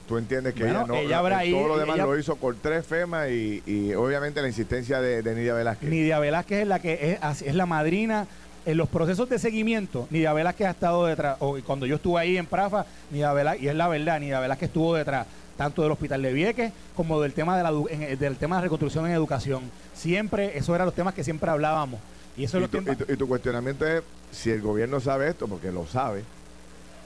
Tú 0.07 0.17
entiendes 0.17 0.53
que 0.53 0.63
ella 0.63 0.85
no, 0.85 0.93
todo 0.93 1.67
lo 1.67 1.77
demás 1.77 1.97
lo 1.97 2.17
hizo 2.17 2.35
por 2.35 2.55
tres 2.55 2.85
FEMA 2.85 3.29
y, 3.29 3.93
obviamente 3.95 4.41
la 4.41 4.47
insistencia 4.47 5.01
de, 5.01 5.23
Nidia 5.35 5.53
Velázquez. 5.53 5.89
Nidia 5.89 6.19
Velázquez 6.19 6.61
es 6.61 6.67
la 6.67 6.79
que 6.79 7.17
es, 7.21 7.55
la 7.55 7.65
madrina 7.65 8.27
en 8.65 8.77
los 8.77 8.87
procesos 8.87 9.27
de 9.29 9.39
seguimiento. 9.39 10.07
Nidia 10.11 10.33
Velázquez 10.33 10.67
ha 10.67 10.71
estado 10.71 11.05
detrás, 11.07 11.37
o 11.39 11.57
cuando 11.65 11.87
yo 11.87 11.95
estuve 11.95 12.19
ahí 12.19 12.37
en 12.37 12.45
Prafa, 12.45 12.85
Nidia 13.09 13.33
Velázquez, 13.33 13.63
y 13.63 13.67
es 13.67 13.75
la 13.75 13.87
verdad, 13.87 14.19
Nidia 14.19 14.39
Velázquez 14.39 14.67
estuvo 14.67 14.93
detrás 14.93 15.25
tanto 15.57 15.81
del 15.81 15.91
Hospital 15.91 16.21
de 16.21 16.33
Vieques 16.33 16.73
como 16.95 17.21
del 17.21 17.33
tema 17.33 17.55
de 17.57 17.63
la 17.63 17.71
del 17.71 18.35
tema 18.35 18.57
de 18.57 18.63
reconstrucción 18.63 19.07
en 19.07 19.13
educación. 19.13 19.63
Siempre, 19.93 20.57
esos 20.57 20.75
eran 20.75 20.85
los 20.85 20.93
temas 20.93 21.13
que 21.13 21.23
siempre 21.23 21.49
hablábamos. 21.49 21.99
Y 22.37 22.43
eso 22.43 22.57
es 22.57 22.63
lo 22.63 22.69
que 22.69 23.13
y 23.13 23.15
tu 23.15 23.27
cuestionamiento 23.27 23.87
es 23.87 24.03
si 24.31 24.51
el 24.51 24.61
gobierno 24.61 24.99
sabe 24.99 25.29
esto, 25.29 25.47
porque 25.47 25.71
lo 25.71 25.87
sabe 25.87 26.23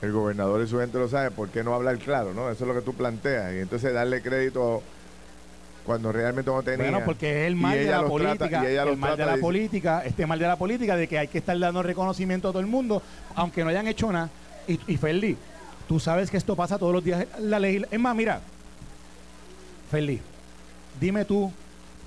el 0.01 0.12
gobernador 0.12 0.63
y 0.63 0.68
su 0.68 0.79
gente 0.79 0.98
lo 0.98 1.08
sabe, 1.08 1.32
¿por 1.32 1.50
qué 1.50 1.63
no 1.63 1.74
hablar 1.74 1.98
claro? 1.98 2.34
no 2.34 2.50
Eso 2.50 2.63
es 2.63 2.68
lo 2.68 2.74
que 2.74 2.82
tú 2.82 2.94
planteas. 2.94 3.53
Y 3.53 3.60
entonces 3.60 3.94
darle 3.94 4.22
crédito 4.22 4.82
cuando 5.86 6.12
realmente 6.12 6.50
no 6.50 6.62
tenía. 6.63 6.89
Bueno, 6.89 7.06
porque 7.06 7.41
es 7.41 7.48
el 7.48 7.56
mal 7.56 7.77
de 7.77 7.86
la 7.86 8.03
política. 8.03 8.63
el 8.70 8.98
mal 8.98 9.18
de 9.18 9.25
la 9.25 9.38
política, 9.38 10.03
este 10.06 10.25
mal 10.25 10.39
de 10.39 10.48
la 10.48 10.56
política 10.56 10.96
de 10.96 11.08
que 11.08 11.20
hay 11.20 11.27
que 11.27 11.39
estar 11.39 11.58
dando 11.58 11.84
reconocimiento 11.84 12.50
a 12.50 12.51
todo 12.51 12.62
el 12.62 12.68
mundo, 12.68 13.01
aunque 13.36 13.63
no 13.63 13.70
hayan 13.70 13.88
hecho 13.88 14.12
nada. 14.12 14.29
Y, 14.68 14.79
y 14.88 14.98
Ferdi, 14.98 15.36
tú 15.88 16.00
sabes 16.00 16.29
que 16.29 16.38
esto 16.38 16.56
pasa 16.56 16.77
todos 16.77 16.94
los 16.94 17.03
días. 17.03 17.25
La 17.39 17.60
ley, 17.60 17.84
es 17.89 18.00
más, 18.00 18.15
mira, 18.15 18.39
Ferdi, 19.91 20.22
dime 21.00 21.25
tú 21.25 21.51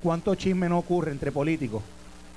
cuánto 0.02 0.34
chisme 0.34 0.68
no 0.68 0.78
ocurre 0.78 1.10
entre 1.10 1.32
políticos 1.32 1.82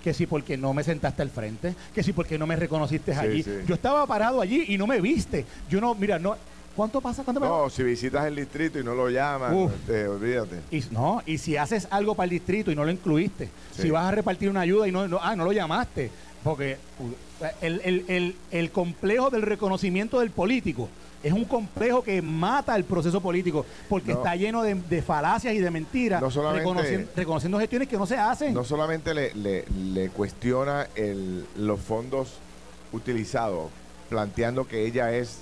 que 0.05 0.13
si 0.13 0.27
porque 0.27 0.55
no 0.55 0.71
me 0.71 0.83
sentaste 0.83 1.23
al 1.23 1.31
frente, 1.31 1.73
que 1.91 2.03
si 2.03 2.13
porque 2.13 2.37
no 2.37 2.45
me 2.45 2.55
reconociste 2.55 3.11
allí. 3.15 3.43
Yo 3.65 3.73
estaba 3.73 4.05
parado 4.05 4.39
allí 4.39 4.65
y 4.67 4.77
no 4.77 4.85
me 4.85 5.01
viste. 5.01 5.47
Yo 5.67 5.81
no, 5.81 5.95
mira, 5.95 6.19
no. 6.19 6.35
¿Cuánto 6.75 7.01
pasa? 7.01 7.23
¿Cuánto 7.23 7.39
no, 7.39 7.71
si 7.71 7.81
visitas 7.81 8.23
el 8.27 8.35
distrito 8.35 8.77
y 8.77 8.83
no 8.83 8.93
lo 8.93 9.09
llamas, 9.09 9.51
te, 9.87 10.07
olvídate. 10.07 10.59
Y, 10.69 10.83
no, 10.91 11.23
y 11.25 11.39
si 11.39 11.57
haces 11.57 11.87
algo 11.89 12.13
para 12.13 12.25
el 12.25 12.31
distrito 12.31 12.69
y 12.69 12.75
no 12.75 12.85
lo 12.85 12.91
incluiste, 12.91 13.49
si 13.75 13.89
vas 13.89 14.05
a 14.05 14.11
repartir 14.11 14.47
una 14.47 14.59
ayuda 14.59 14.87
y 14.87 14.91
no, 14.91 15.07
no, 15.07 15.17
ah, 15.19 15.35
no 15.35 15.43
lo 15.43 15.51
llamaste, 15.51 16.11
porque 16.45 16.77
el, 17.61 17.81
el, 17.83 18.05
el, 18.07 18.35
el 18.51 18.71
complejo 18.71 19.31
del 19.31 19.41
reconocimiento 19.41 20.19
del 20.19 20.29
político 20.29 20.87
es 21.23 21.33
un 21.33 21.45
complejo 21.45 22.03
que 22.03 22.21
mata 22.21 22.75
el 22.75 22.83
proceso 22.83 23.19
político 23.19 23.65
porque 23.89 24.11
está 24.11 24.35
lleno 24.35 24.61
de, 24.61 25.01
falacias 25.01 25.55
y 25.55 25.57
de 25.57 25.71
mentiras, 25.71 26.21
reconociendo, 27.15 27.57
gestiones 27.57 27.87
que 27.87 27.97
no 27.97 28.05
se 28.05 28.15
hacen. 28.15 28.53
No 28.53 28.63
solamente 28.63 29.15
le, 29.15 29.33
le, 29.33 30.09
cuestiona 30.09 30.87
el, 30.93 31.47
los 31.57 31.81
fondos 31.81 32.35
utilizado 32.93 33.71
planteando 34.09 34.67
que 34.67 34.85
ella 34.85 35.15
es 35.15 35.39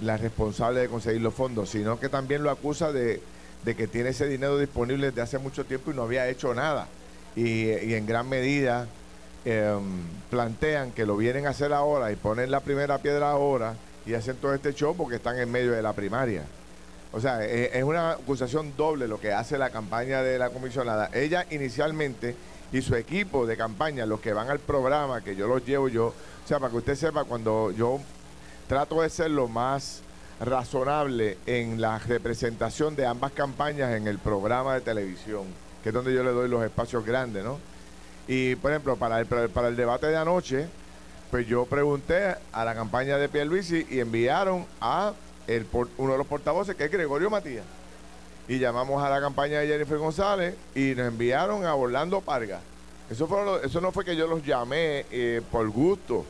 la 0.00 0.16
responsable 0.16 0.78
de 0.78 0.88
conseguir 0.88 1.22
los 1.22 1.34
fondos, 1.34 1.70
sino 1.70 1.98
que 1.98 2.08
también 2.08 2.44
lo 2.44 2.50
acusa 2.52 2.92
de, 2.92 3.20
que 3.64 3.88
tiene 3.88 4.10
ese 4.10 4.28
dinero 4.28 4.58
disponible 4.58 5.08
desde 5.08 5.22
hace 5.22 5.38
mucho 5.38 5.64
tiempo 5.64 5.90
y 5.90 5.94
no 5.94 6.02
había 6.02 6.28
hecho 6.28 6.54
nada. 6.54 6.86
Y, 7.34 7.68
en 7.94 8.06
gran 8.06 8.28
medida 8.28 8.86
em, 9.44 10.02
plantean 10.30 10.92
que 10.92 11.06
lo 11.06 11.16
vienen 11.16 11.46
a 11.46 11.50
hacer 11.50 11.72
ahora 11.72 12.12
y 12.12 12.16
ponen 12.16 12.50
la 12.50 12.60
primera 12.60 12.98
piedra 12.98 13.30
ahora 13.30 13.74
y 14.06 14.14
hacen 14.14 14.36
todo 14.36 14.54
este 14.54 14.72
show 14.74 14.94
porque 14.96 15.16
están 15.16 15.38
en 15.38 15.50
medio 15.50 15.72
de 15.72 15.82
la 15.82 15.92
primaria. 15.92 16.44
O 17.12 17.20
sea, 17.20 17.44
es, 17.44 17.74
es 17.74 17.82
una 17.82 18.12
acusación 18.12 18.74
doble 18.76 19.08
lo 19.08 19.20
que 19.20 19.32
hace 19.32 19.58
la 19.58 19.70
campaña 19.70 20.22
de 20.22 20.38
la 20.38 20.50
comisionada. 20.50 21.10
Ella 21.12 21.46
inicialmente 21.50 22.36
y 22.72 22.82
su 22.82 22.94
equipo 22.94 23.46
de 23.46 23.56
campaña, 23.56 24.06
los 24.06 24.20
que 24.20 24.32
van 24.32 24.48
al 24.48 24.60
programa, 24.60 25.22
que 25.22 25.34
yo 25.34 25.48
los 25.48 25.64
llevo 25.64 25.88
yo, 25.88 26.06
o 26.06 26.48
sea, 26.48 26.58
para 26.58 26.70
que 26.70 26.78
usted 26.78 26.94
sepa, 26.94 27.24
cuando 27.24 27.72
yo 27.72 28.00
trato 28.68 29.02
de 29.02 29.10
ser 29.10 29.30
lo 29.30 29.48
más 29.48 30.02
razonable 30.40 31.36
en 31.46 31.80
la 31.80 31.98
representación 31.98 32.96
de 32.96 33.06
ambas 33.06 33.32
campañas 33.32 33.94
en 33.94 34.06
el 34.06 34.18
programa 34.18 34.74
de 34.74 34.80
televisión, 34.80 35.44
que 35.82 35.88
es 35.90 35.94
donde 35.94 36.14
yo 36.14 36.22
le 36.22 36.30
doy 36.30 36.48
los 36.48 36.64
espacios 36.64 37.04
grandes, 37.04 37.44
¿no? 37.44 37.58
Y, 38.30 38.54
por 38.54 38.70
ejemplo, 38.70 38.94
para 38.94 39.18
el, 39.18 39.26
para 39.26 39.66
el 39.66 39.74
debate 39.74 40.06
de 40.06 40.16
anoche, 40.16 40.68
pues 41.32 41.48
yo 41.48 41.66
pregunté 41.66 42.36
a 42.52 42.64
la 42.64 42.76
campaña 42.76 43.18
de 43.18 43.28
Pierluisi 43.28 43.84
y 43.90 43.98
enviaron 43.98 44.66
a 44.80 45.14
el, 45.48 45.66
uno 45.98 46.12
de 46.12 46.18
los 46.18 46.28
portavoces, 46.28 46.76
que 46.76 46.84
es 46.84 46.92
Gregorio 46.92 47.28
Matías. 47.28 47.64
Y 48.46 48.60
llamamos 48.60 49.02
a 49.02 49.10
la 49.10 49.20
campaña 49.20 49.58
de 49.58 49.66
Jennifer 49.66 49.98
González 49.98 50.54
y 50.76 50.94
nos 50.94 51.08
enviaron 51.08 51.66
a 51.66 51.74
Orlando 51.74 52.20
Parga. 52.20 52.60
Eso, 53.10 53.26
fue, 53.26 53.40
eso 53.64 53.80
no 53.80 53.90
fue 53.90 54.04
que 54.04 54.14
yo 54.14 54.28
los 54.28 54.46
llamé 54.46 55.06
eh, 55.10 55.42
por 55.50 55.68
gusto 55.68 56.24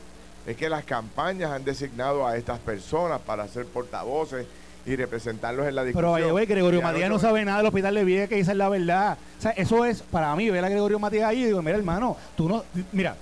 es 0.47 0.57
que 0.57 0.69
las 0.69 0.83
campañas 0.83 1.51
han 1.51 1.63
designado 1.63 2.25
a 2.25 2.35
estas 2.35 2.57
personas 2.57 3.21
para 3.21 3.47
ser 3.47 3.67
portavoces 3.67 4.47
y 4.85 4.95
representarlos 4.95 5.67
en 5.67 5.75
la 5.75 5.83
discusión. 5.83 6.13
Pero 6.15 6.33
oye, 6.33 6.45
Gregorio 6.45 6.81
Matías 6.81 7.09
no 7.09 7.19
sabe 7.19 7.45
nada 7.45 7.57
del 7.57 7.67
hospital 7.67 7.95
de 7.95 8.03
Vieques, 8.03 8.29
que 8.29 8.39
esa 8.39 8.51
es 8.51 8.57
la 8.57 8.69
verdad. 8.69 9.17
O 9.37 9.41
sea, 9.41 9.51
eso 9.51 9.85
es, 9.85 10.01
para 10.01 10.35
mí, 10.35 10.49
ver 10.49 10.63
a 10.63 10.69
Gregorio 10.69 10.99
Matías 10.99 11.29
ahí 11.29 11.43
y 11.43 11.45
digo, 11.45 11.61
mira, 11.61 11.77
hermano, 11.77 12.17
tú 12.35 12.49
no, 12.49 12.63
mira, 12.91 13.15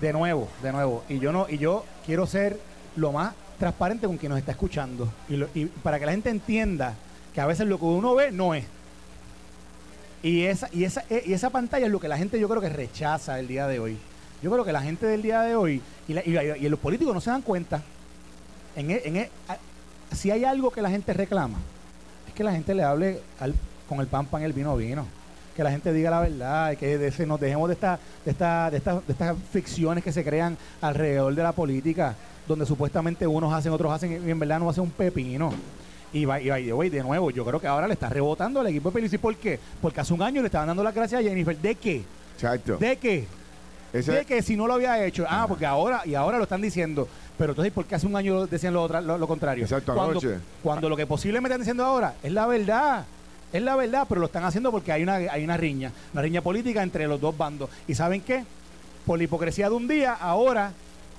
de 0.00 0.12
nuevo, 0.12 0.48
de 0.62 0.72
nuevo, 0.72 1.04
y 1.08 1.18
yo 1.18 1.32
no, 1.32 1.46
y 1.48 1.58
yo 1.58 1.84
quiero 2.04 2.26
ser 2.26 2.58
lo 2.96 3.12
más 3.12 3.34
transparente 3.58 4.06
con 4.06 4.18
quien 4.18 4.30
nos 4.30 4.38
está 4.38 4.52
escuchando. 4.52 5.10
Y, 5.28 5.42
y 5.58 5.66
para 5.82 5.98
que 5.98 6.06
la 6.06 6.12
gente 6.12 6.30
entienda 6.30 6.94
que 7.34 7.40
a 7.40 7.46
veces 7.46 7.66
lo 7.66 7.78
que 7.78 7.84
uno 7.84 8.14
ve 8.14 8.32
no 8.32 8.54
es. 8.54 8.64
Y 10.22 10.44
esa, 10.44 10.68
y 10.72 10.84
esa, 10.84 11.04
y 11.08 11.32
esa 11.32 11.50
pantalla 11.50 11.86
es 11.86 11.92
lo 11.92 12.00
que 12.00 12.08
la 12.08 12.18
gente 12.18 12.40
yo 12.40 12.48
creo 12.48 12.60
que 12.60 12.68
rechaza 12.68 13.38
el 13.38 13.46
día 13.46 13.66
de 13.66 13.78
hoy. 13.78 13.96
Yo 14.42 14.50
creo 14.50 14.64
que 14.64 14.72
la 14.72 14.82
gente 14.82 15.06
del 15.06 15.22
día 15.22 15.42
de 15.42 15.54
hoy 15.54 15.80
y, 16.08 16.68
los 16.68 16.80
políticos 16.80 17.14
no 17.14 17.20
se 17.20 17.30
dan 17.30 17.42
cuenta. 17.42 17.82
En, 18.74 18.90
e, 18.90 19.02
en 19.04 19.16
e, 19.16 19.30
si 20.16 20.30
hay 20.30 20.44
algo 20.44 20.70
que 20.70 20.82
la 20.82 20.90
gente 20.90 21.12
reclama, 21.12 21.58
es 22.26 22.34
que 22.34 22.42
la 22.42 22.52
gente 22.52 22.74
le 22.74 22.82
hable 22.82 23.20
con 23.88 24.00
el 24.00 24.06
pan 24.06 24.26
pan 24.26 24.42
el 24.42 24.52
vino 24.52 24.76
vino. 24.76 25.06
Que 25.54 25.62
la 25.64 25.70
gente 25.70 25.90
diga 25.90 26.10
la 26.10 26.20
verdad, 26.20 26.72
y 26.72 26.76
que 26.76 27.10
nos 27.26 27.40
dejemos 27.40 27.68
de, 27.68 27.74
esta, 27.74 27.98
de, 28.24 28.30
esta, 28.30 28.70
de, 28.70 28.78
de 28.78 29.12
estas 29.12 29.36
ficciones 29.50 30.04
que 30.04 30.12
se 30.12 30.22
crean 30.22 30.54
alrededor 30.82 31.34
de 31.34 31.42
la 31.42 31.52
política, 31.52 32.14
donde 32.46 32.66
supuestamente 32.66 33.26
unos 33.26 33.50
hacen, 33.54 33.72
otros 33.72 33.90
hacen, 33.90 34.22
y 34.26 34.30
en 34.30 34.38
verdad 34.38 34.58
no 34.58 34.68
hacen 34.68 34.84
un 34.84 34.90
pepino. 34.90 35.52
Y 36.12 36.26
va, 36.26 36.40
y 36.40 36.48
va, 36.48 36.60
y 36.60 36.90
de 36.90 37.02
nuevo, 37.02 37.30
yo 37.30 37.42
creo 37.44 37.58
que 37.58 37.66
ahora 37.66 37.86
le 37.88 37.94
está 37.94 38.08
rebotando 38.10 38.60
al 38.60 38.66
equipo 38.66 38.90
de 38.90 38.94
Pelici. 38.94 39.18
¿Por 39.18 39.34
qué? 39.36 39.58
Porque 39.80 40.00
hace 40.00 40.12
un 40.12 40.22
año 40.22 40.42
le 40.42 40.46
estaban 40.46 40.68
dando 40.68 40.82
la 40.82 40.92
gracias 40.92 41.20
a 41.20 41.24
Jennifer. 41.24 41.56
¿De 41.56 41.74
qué? 41.74 42.04
¿De 42.78 42.96
qué? 42.96 43.26
Ese... 43.92 44.26
que 44.26 44.42
si 44.42 44.56
no 44.56 44.66
lo 44.66 44.74
había 44.74 45.04
hecho, 45.04 45.24
ah, 45.28 45.46
porque 45.48 45.64
ahora, 45.64 46.02
y 46.04 46.14
ahora 46.14 46.36
lo 46.36 46.44
están 46.44 46.60
diciendo. 46.60 47.08
Pero 47.38 47.52
entonces, 47.52 47.72
¿por 47.72 47.84
qué 47.84 47.94
hace 47.94 48.06
un 48.06 48.16
año 48.16 48.46
decían 48.46 48.72
lo, 48.72 48.88
lo, 48.88 49.28
contrario? 49.28 49.64
Exacto, 49.64 49.94
cuando, 49.94 50.20
cuando 50.62 50.88
lo 50.88 50.96
que 50.96 51.06
posiblemente 51.06 51.48
están 51.52 51.60
diciendo 51.60 51.84
ahora 51.84 52.14
es 52.22 52.32
la 52.32 52.46
verdad. 52.46 53.04
Es 53.52 53.62
la 53.62 53.76
verdad, 53.76 54.06
pero 54.08 54.20
lo 54.20 54.26
están 54.26 54.44
haciendo 54.44 54.70
porque 54.70 54.90
hay 54.92 55.02
una, 55.02 55.14
hay 55.14 55.44
una 55.44 55.56
riña, 55.56 55.92
una 56.12 56.22
riña 56.22 56.42
política 56.42 56.82
entre 56.82 57.06
los 57.06 57.20
dos 57.20 57.36
bandos. 57.36 57.70
¿Y 57.86 57.94
saben 57.94 58.20
qué? 58.20 58.44
Por 59.06 59.18
la 59.18 59.24
hipocresía 59.24 59.68
de 59.68 59.74
un 59.74 59.86
día, 59.86 60.14
ahora 60.14 60.72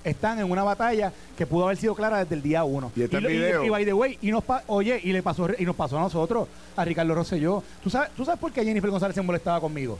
están 0.03 0.39
en 0.39 0.50
una 0.51 0.63
batalla 0.63 1.12
que 1.38 1.45
pudo 1.45 1.65
haber 1.65 1.77
sido 1.77 1.95
clara 1.95 2.19
desde 2.19 2.36
el 2.36 2.41
día 2.41 2.63
uno. 2.63 2.91
Y, 2.95 3.03
este 3.03 3.17
y, 3.65 3.69
by 3.69 3.86
the 3.86 3.93
way, 3.93 4.17
y 4.21 4.32
nos 4.32 4.43
oye, 4.67 4.99
y 5.03 5.13
le 5.13 5.23
pasó 5.23 5.47
y 5.58 5.65
nos 5.65 5.75
pasó 5.75 5.97
a 5.97 6.01
nosotros, 6.01 6.47
a 6.75 6.84
Ricardo 6.86 7.15
Rosselló. 7.15 7.63
¿Tú 7.84 7.89
sabes, 7.89 8.12
¿Tú 8.12 8.25
sabes 8.25 8.39
por 8.39 8.51
qué 8.51 8.63
Jennifer 8.63 8.89
González 8.89 9.15
se 9.15 9.21
molestaba 9.21 9.60
conmigo? 9.60 9.97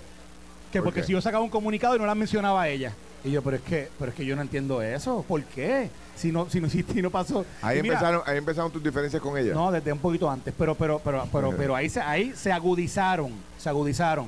Que 0.72 0.82
porque 0.82 1.04
si 1.04 1.14
yo 1.14 1.22
sacaba 1.22 1.44
un 1.44 1.50
comunicado 1.50 1.96
y 1.96 2.00
no 2.00 2.06
la 2.06 2.16
mencionaba 2.16 2.64
a 2.64 2.70
ella. 2.70 2.94
Y 3.24 3.32
yo, 3.32 3.42
pero 3.42 3.58
es 3.58 3.64
que, 3.64 3.90
pero 3.98 4.12
es 4.12 4.18
que 4.18 4.26
yo 4.26 4.36
no 4.36 4.42
entiendo 4.42 4.82
eso. 4.82 5.26
¿Por 5.28 5.44
qué? 5.44 5.90
Si 6.16 6.32
no, 6.32 6.50
si 6.50 6.62
no, 6.62 6.70
si, 6.70 6.84
no 7.02 7.10
pasó. 7.10 7.46
Ahí 7.62 7.80
empezaron, 7.80 8.22
ahí 8.26 8.38
empezaron 8.38 8.72
tus 8.72 8.84
diferencias 8.84 9.22
con 9.22 9.38
ella. 9.38 9.54
No, 9.54 9.72
desde 9.72 9.92
un 9.92 10.00
poquito 10.00 10.30
antes. 10.30 10.54
Pero, 10.58 10.76
pero, 10.76 11.00
pero, 11.04 11.28
pero, 11.32 11.54
pero 11.56 11.76
ahí 11.76 11.90
se, 11.90 12.00
ahí 12.02 12.34
se 12.36 12.52
agudizaron. 12.52 13.32
Se 13.58 13.70
agudizaron. 13.70 14.28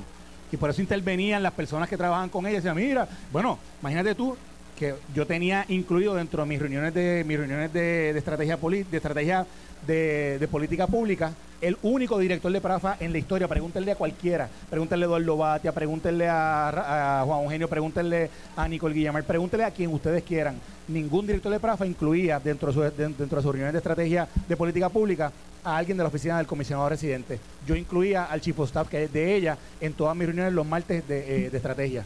Y 0.52 0.56
por 0.56 0.70
eso 0.70 0.80
intervenían 0.80 1.42
las 1.42 1.52
personas 1.52 1.88
que 1.88 1.96
trabajan 1.96 2.28
con 2.28 2.46
ella 2.46 2.56
decían, 2.56 2.76
mira, 2.76 3.08
bueno, 3.32 3.58
imagínate 3.80 4.14
tú 4.14 4.36
que 4.76 4.94
yo 5.14 5.26
tenía 5.26 5.64
incluido 5.68 6.14
dentro 6.14 6.42
de 6.42 6.48
mis 6.48 6.58
reuniones 6.58 6.94
de 6.94 7.22
mis 7.26 7.36
reuniones 7.36 7.70
de, 7.72 8.12
de 8.14 8.18
estrategia 8.18 8.56
de 8.56 8.96
estrategia 8.96 9.46
de, 9.86 10.48
política 10.50 10.86
pública, 10.86 11.32
el 11.60 11.76
único 11.82 12.18
director 12.18 12.50
de 12.50 12.60
Prafa 12.60 12.96
en 13.00 13.12
la 13.12 13.18
historia, 13.18 13.46
pregúntenle 13.46 13.92
a 13.92 13.96
cualquiera, 13.96 14.48
pregúntenle 14.70 15.04
a 15.04 15.08
Eduardo 15.08 15.36
Batia, 15.36 15.72
pregúntenle 15.72 16.26
a, 16.28 17.22
Juan 17.26 17.42
Eugenio, 17.44 17.68
pregúntenle 17.68 18.30
a 18.56 18.66
Nicole 18.66 18.94
Guillamar, 18.94 19.24
pregúntenle 19.24 19.64
a 19.64 19.70
quien 19.70 19.92
ustedes 19.92 20.22
quieran. 20.22 20.56
Ningún 20.88 21.26
director 21.26 21.52
de 21.52 21.60
Prafa 21.60 21.86
incluía 21.86 22.40
dentro 22.40 22.72
de, 22.72 22.74
su, 22.74 22.80
de 22.80 23.28
sus 23.28 23.44
reuniones 23.44 23.72
de 23.72 23.78
estrategia 23.78 24.26
de 24.48 24.56
política 24.56 24.88
pública 24.88 25.32
a 25.64 25.76
alguien 25.76 25.96
de 25.96 26.02
la 26.02 26.08
oficina 26.08 26.38
del 26.38 26.46
comisionado 26.46 26.88
residente. 26.88 27.38
Yo 27.66 27.76
incluía 27.76 28.24
al 28.24 28.40
chief 28.40 28.58
of 28.58 28.68
staff, 28.68 28.88
que 28.88 29.04
es 29.04 29.12
de 29.12 29.34
ella, 29.34 29.56
en 29.80 29.92
todas 29.92 30.16
mis 30.16 30.26
reuniones 30.26 30.52
los 30.52 30.66
martes 30.66 31.06
de, 31.06 31.46
eh, 31.46 31.50
estrategia. 31.52 32.04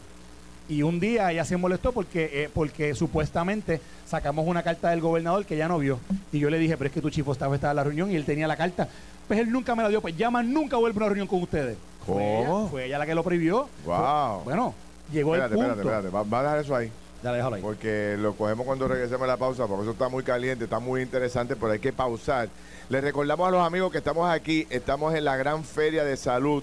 Y 0.67 0.81
un 0.81 0.99
día 0.99 1.31
ella 1.31 1.45
se 1.45 1.57
molestó 1.57 1.91
porque, 1.91 2.29
eh, 2.33 2.49
porque 2.53 2.95
supuestamente 2.95 3.79
sacamos 4.05 4.47
una 4.47 4.63
carta 4.63 4.89
del 4.89 5.01
gobernador 5.01 5.45
que 5.45 5.55
ella 5.55 5.67
no 5.67 5.77
vio. 5.77 5.99
Y 6.35 6.39
yo 6.39 6.49
le 6.49 6.59
dije, 6.59 6.77
pero 6.77 6.87
es 6.87 6.93
que 6.93 7.01
tu 7.01 7.09
chico 7.09 7.31
estaba, 7.31 7.55
estaba 7.55 7.71
en 7.71 7.77
la 7.77 7.83
reunión 7.83 8.11
y 8.11 8.15
él 8.15 8.25
tenía 8.25 8.47
la 8.47 8.57
carta. 8.57 8.87
Pues 9.27 9.39
él 9.39 9.51
nunca 9.51 9.75
me 9.75 9.83
la 9.83 9.89
dio, 9.89 10.01
pues 10.01 10.15
llama, 10.15 10.43
nunca 10.43 10.77
vuelve 10.77 10.97
a 10.97 10.99
una 10.99 11.05
reunión 11.07 11.27
con 11.27 11.41
ustedes. 11.41 11.77
¿Cómo? 12.05 12.67
Fue 12.69 12.85
ella, 12.85 12.99
la 12.99 13.05
que 13.05 13.15
lo 13.15 13.23
prohibió. 13.23 13.67
Wow. 13.85 14.43
bueno, 14.43 14.75
llegó 15.11 15.35
el 15.35 15.41
punto. 15.41 15.55
Espérate, 15.55 15.81
espérate, 15.81 16.09
va, 16.09 16.39
a 16.39 16.43
dejar 16.43 16.59
eso 16.59 16.75
ahí. 16.75 16.91
Dale, 17.23 17.37
déjalo 17.37 17.55
ahí. 17.55 17.61
Porque 17.61 18.15
lo 18.19 18.35
cogemos 18.35 18.65
cuando 18.65 18.87
regresemos 18.87 19.23
a 19.23 19.27
la 19.27 19.37
pausa, 19.37 19.65
porque 19.65 19.83
eso 19.83 19.91
está 19.93 20.09
muy 20.09 20.23
caliente, 20.23 20.65
está 20.65 20.79
muy 20.79 21.01
interesante, 21.01 21.55
pero 21.55 21.71
hay 21.71 21.79
que 21.79 21.93
pausar. 21.93 22.49
Les 22.89 23.03
recordamos 23.03 23.47
a 23.47 23.51
los 23.51 23.65
amigos 23.65 23.91
que 23.91 23.97
estamos 23.97 24.29
aquí, 24.29 24.67
estamos 24.69 25.15
en 25.15 25.25
la 25.25 25.35
gran 25.37 25.63
feria 25.63 26.03
de 26.03 26.17
salud 26.17 26.61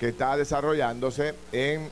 que 0.00 0.08
está 0.08 0.36
desarrollándose 0.36 1.34
en 1.52 1.88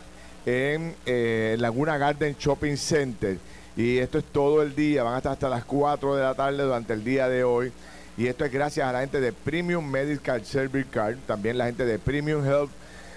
en 0.49 0.95
eh, 1.05 1.57
Laguna 1.59 1.99
Garden 1.99 2.35
Shopping 2.39 2.77
Center. 2.77 3.39
Y 3.79 3.99
esto 3.99 4.19
es 4.19 4.25
todo 4.25 4.61
el 4.63 4.75
día, 4.75 5.05
van 5.05 5.15
hasta 5.15 5.31
hasta 5.31 5.49
las 5.49 5.65
4 5.65 6.17
de 6.17 6.23
la 6.25 6.35
tarde 6.35 6.65
durante 6.65 6.95
el 6.95 7.05
día 7.05 7.29
de 7.29 7.45
hoy. 7.45 7.71
Y 8.17 8.27
esto 8.27 8.45
es 8.45 8.51
gracias 8.51 8.89
a 8.89 8.93
la 8.93 9.03
gente 9.03 9.21
de 9.21 9.33
Premium 9.33 9.89
Medical 9.89 10.45
Service 10.45 10.89
Card, 10.91 11.19
también 11.29 11.57
la 11.57 11.67
gente 11.67 11.85
de 11.85 11.97
Premium 12.01 12.45
Health 12.45 12.73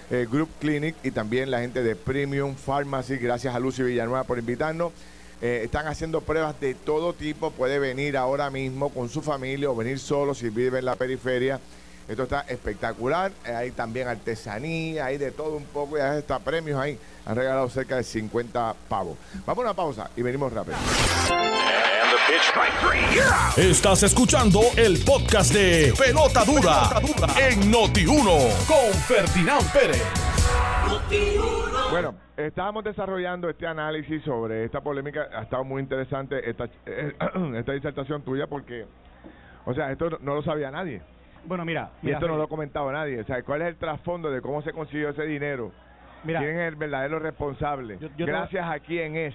eh, 0.08 0.28
Group 0.30 0.48
Clinic 0.60 0.94
y 1.02 1.10
también 1.10 1.50
la 1.50 1.58
gente 1.58 1.82
de 1.82 1.96
Premium 1.96 2.54
Pharmacy. 2.54 3.16
Gracias 3.16 3.52
a 3.52 3.58
Lucy 3.58 3.82
Villanueva 3.82 4.22
por 4.22 4.38
invitarnos. 4.38 4.92
Eh, 5.40 5.62
están 5.64 5.88
haciendo 5.88 6.20
pruebas 6.20 6.60
de 6.60 6.74
todo 6.74 7.12
tipo. 7.12 7.50
Puede 7.50 7.80
venir 7.80 8.16
ahora 8.16 8.48
mismo 8.48 8.90
con 8.90 9.08
su 9.08 9.20
familia 9.20 9.68
o 9.68 9.74
venir 9.74 9.98
solo 9.98 10.32
si 10.32 10.48
vive 10.48 10.78
en 10.78 10.84
la 10.84 10.94
periferia. 10.94 11.58
Esto 12.08 12.24
está 12.24 12.40
espectacular. 12.42 13.32
hay 13.44 13.70
también 13.70 14.08
artesanía, 14.08 15.06
hay 15.06 15.18
de 15.18 15.30
todo 15.30 15.56
un 15.56 15.64
poco. 15.64 15.98
Y 15.98 16.00
hasta 16.00 16.38
premios 16.38 16.80
ahí 16.80 16.98
han 17.24 17.36
regalado 17.36 17.68
cerca 17.68 17.96
de 17.96 18.04
50 18.04 18.74
pavos. 18.88 19.16
Vamos 19.46 19.64
a 19.64 19.68
una 19.68 19.74
pausa 19.74 20.10
y 20.16 20.22
venimos 20.22 20.52
rápido. 20.52 20.76
Estás 23.56 24.02
escuchando 24.02 24.60
el 24.76 24.98
podcast 25.04 25.52
de 25.52 25.92
Pelota 25.96 26.44
Dura, 26.44 26.90
en 27.38 27.72
Noti1 27.72 28.66
con 28.66 28.92
Ferdinand 29.02 29.72
Pérez. 29.72 30.02
Bueno, 31.90 32.14
estábamos 32.36 32.84
desarrollando 32.84 33.48
este 33.48 33.66
análisis 33.66 34.22
sobre 34.24 34.64
esta 34.64 34.80
polémica. 34.80 35.28
Ha 35.34 35.42
estado 35.42 35.64
muy 35.64 35.82
interesante 35.82 36.48
esta, 36.48 36.64
esta 37.56 37.72
disertación 37.72 38.22
tuya 38.22 38.46
porque, 38.46 38.86
o 39.64 39.74
sea, 39.74 39.92
esto 39.92 40.10
no, 40.20 40.34
lo 40.34 40.42
sabía 40.42 40.70
nadie. 40.70 41.02
Bueno, 41.44 41.64
mira. 41.64 41.90
Y 42.02 42.10
esto 42.10 42.28
no 42.28 42.36
lo 42.36 42.44
ha 42.44 42.48
comentado 42.48 42.90
nadie. 42.92 43.20
O 43.20 43.24
sea, 43.24 43.42
¿cuál 43.42 43.62
es 43.62 43.68
el 43.68 43.76
trasfondo 43.76 44.30
de 44.30 44.40
cómo 44.40 44.62
se 44.62 44.72
consiguió 44.72 45.10
ese 45.10 45.24
dinero? 45.24 45.72
¿Quién 46.24 46.60
es 46.60 46.68
el 46.68 46.76
verdadero 46.76 47.18
responsable? 47.18 47.98
gracias 48.16 48.68
a 48.68 48.78
quién 48.80 49.16
es. 49.16 49.34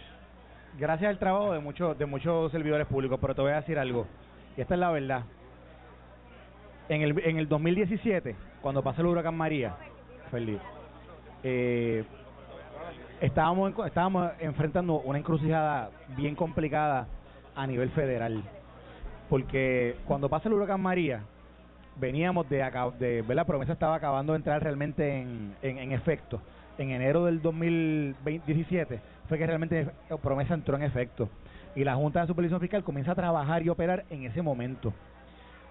Gracias 0.77 1.09
al 1.09 1.17
trabajo 1.17 1.53
de 1.53 1.59
muchos 1.59 1.97
de 1.97 2.05
muchos 2.05 2.51
servidores 2.51 2.87
públicos, 2.87 3.17
pero 3.19 3.33
te 3.35 3.41
voy 3.41 3.51
a 3.51 3.55
decir 3.55 3.79
algo. 3.79 4.05
Y 4.55 4.61
esta 4.61 4.75
es 4.75 4.79
la 4.79 4.91
verdad. 4.91 5.23
En 6.89 7.01
el, 7.01 7.19
en 7.25 7.37
el 7.37 7.49
2017, 7.49 8.35
cuando 8.61 8.81
pasó 8.83 9.01
el 9.01 9.07
huracán 9.07 9.35
María, 9.35 9.75
feliz, 10.31 10.59
eh, 11.43 12.05
estábamos, 13.19 13.73
estábamos 13.85 14.31
enfrentando 14.39 14.99
una 14.99 15.19
encrucijada 15.19 15.89
bien 16.15 16.35
complicada 16.35 17.07
a 17.55 17.67
nivel 17.67 17.89
federal. 17.89 18.43
Porque 19.29 19.97
cuando 20.05 20.29
pasa 20.29 20.47
el 20.47 20.53
huracán 20.53 20.79
María, 20.79 21.23
veníamos 21.99 22.49
de, 22.49 22.57
de 22.99 23.21
ver 23.21 23.35
la 23.35 23.45
promesa 23.45 23.73
estaba 23.73 23.95
acabando 23.95 24.33
de 24.33 24.37
entrar 24.37 24.61
realmente 24.61 25.21
en, 25.21 25.55
en, 25.61 25.91
efecto. 25.91 26.41
En 26.77 26.91
enero 26.91 27.25
del 27.25 27.41
2017 27.41 28.99
fue 29.27 29.37
que 29.37 29.47
realmente 29.47 29.89
promesa 30.21 30.53
entró 30.53 30.75
en 30.75 30.83
efecto. 30.83 31.29
Y 31.75 31.83
la 31.83 31.95
Junta 31.95 32.21
de 32.21 32.27
Supervisión 32.27 32.59
Fiscal 32.59 32.83
comienza 32.83 33.11
a 33.11 33.15
trabajar 33.15 33.63
y 33.63 33.69
operar 33.69 34.05
en 34.09 34.25
ese 34.25 34.41
momento. 34.41 34.93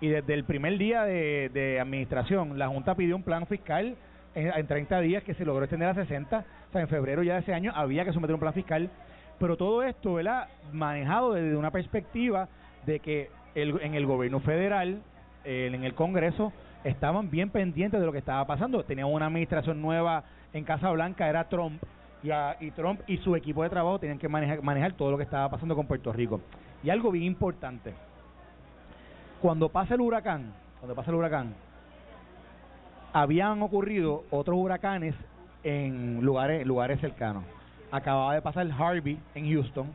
Y 0.00 0.08
desde 0.08 0.34
el 0.34 0.44
primer 0.44 0.78
día 0.78 1.04
de, 1.04 1.50
de 1.52 1.80
administración, 1.80 2.58
la 2.58 2.68
Junta 2.68 2.94
pidió 2.94 3.16
un 3.16 3.22
plan 3.22 3.46
fiscal 3.46 3.96
en, 4.36 4.66
30 4.66 5.00
días 5.00 5.24
que 5.24 5.34
se 5.34 5.44
logró 5.44 5.64
extender 5.64 5.88
a 5.88 5.94
60. 5.94 6.38
O 6.68 6.72
sea, 6.72 6.80
en 6.80 6.88
febrero 6.88 7.22
ya 7.22 7.34
de 7.34 7.40
ese 7.40 7.54
año 7.54 7.72
había 7.74 8.04
que 8.04 8.12
someter 8.12 8.34
un 8.34 8.40
plan 8.40 8.52
fiscal. 8.52 8.90
Pero 9.38 9.56
todo 9.56 9.82
esto, 9.82 10.14
¿verdad? 10.14 10.48
Manejado 10.72 11.32
desde 11.32 11.56
una 11.56 11.70
perspectiva 11.70 12.48
de 12.84 13.00
que 13.00 13.30
el, 13.54 13.80
en 13.82 13.94
el 13.94 14.06
gobierno 14.06 14.40
federal, 14.40 15.00
en 15.46 15.84
el 15.84 15.94
Congreso, 15.94 16.52
estaban 16.84 17.30
bien 17.30 17.50
pendientes 17.50 18.00
de 18.00 18.04
lo 18.04 18.12
que 18.12 18.18
estaba 18.18 18.46
pasando. 18.46 18.84
Tenían 18.84 19.08
una 19.08 19.26
administración 19.26 19.80
nueva 19.80 20.24
en 20.52 20.64
Casa 20.64 20.90
Blanca, 20.90 21.28
era 21.28 21.48
Trump, 21.48 21.82
y, 22.22 22.30
y 22.64 22.70
Trump 22.72 23.00
y 23.06 23.18
su 23.18 23.36
equipo 23.36 23.62
de 23.62 23.70
trabajo 23.70 23.98
tenían 23.98 24.18
que 24.18 24.28
manejar, 24.28 24.62
manejar 24.62 24.92
todo 24.92 25.10
lo 25.10 25.16
que 25.16 25.22
estaba 25.22 25.48
pasando 25.50 25.76
con 25.76 25.86
Puerto 25.86 26.12
Rico. 26.12 26.40
Y 26.82 26.90
algo 26.90 27.10
bien 27.10 27.24
importante, 27.24 27.94
cuando 29.40 29.68
pasa 29.68 29.94
el 29.94 30.00
huracán, 30.00 30.52
cuando 30.80 30.94
pasa 30.94 31.10
el 31.10 31.16
huracán, 31.16 31.54
habían 33.12 33.62
ocurrido 33.62 34.24
otros 34.30 34.58
huracanes 34.58 35.14
en 35.62 36.20
lugares, 36.20 36.66
lugares 36.66 37.00
cercanos. 37.00 37.44
Acababa 37.90 38.34
de 38.34 38.42
pasar 38.42 38.68
Harvey 38.78 39.18
en 39.34 39.52
Houston 39.52 39.86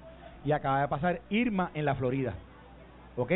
y 0.44 0.52
acaba 0.52 0.82
de 0.82 0.88
pasar 0.88 1.22
Irma 1.30 1.72
en 1.74 1.86
la 1.86 1.96
Florida. 1.96 2.34
¿Ok? 3.18 3.32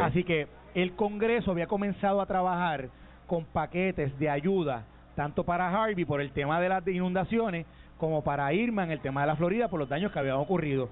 Así 0.00 0.24
que 0.24 0.46
el 0.74 0.92
Congreso 0.92 1.50
había 1.50 1.66
comenzado 1.66 2.20
a 2.20 2.26
trabajar 2.26 2.88
con 3.26 3.44
paquetes 3.44 4.18
de 4.18 4.28
ayuda, 4.28 4.84
tanto 5.14 5.44
para 5.44 5.68
Harvey 5.68 6.04
por 6.04 6.20
el 6.20 6.32
tema 6.32 6.60
de 6.60 6.68
las 6.68 6.86
inundaciones, 6.86 7.66
como 7.98 8.22
para 8.22 8.52
Irma 8.52 8.84
en 8.84 8.90
el 8.90 9.00
tema 9.00 9.20
de 9.20 9.28
la 9.28 9.36
Florida 9.36 9.68
por 9.68 9.78
los 9.78 9.88
daños 9.88 10.10
que 10.10 10.18
habían 10.18 10.36
ocurrido. 10.36 10.88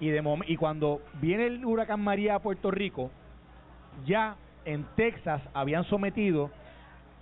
Y, 0.00 0.08
de 0.10 0.22
y 0.46 0.56
cuando 0.56 1.00
viene 1.20 1.46
el 1.46 1.64
huracán 1.64 2.00
María 2.00 2.36
a 2.36 2.38
Puerto 2.40 2.70
Rico, 2.70 3.10
ya 4.04 4.36
en 4.64 4.84
Texas 4.96 5.40
habían 5.54 5.84
sometido 5.84 6.50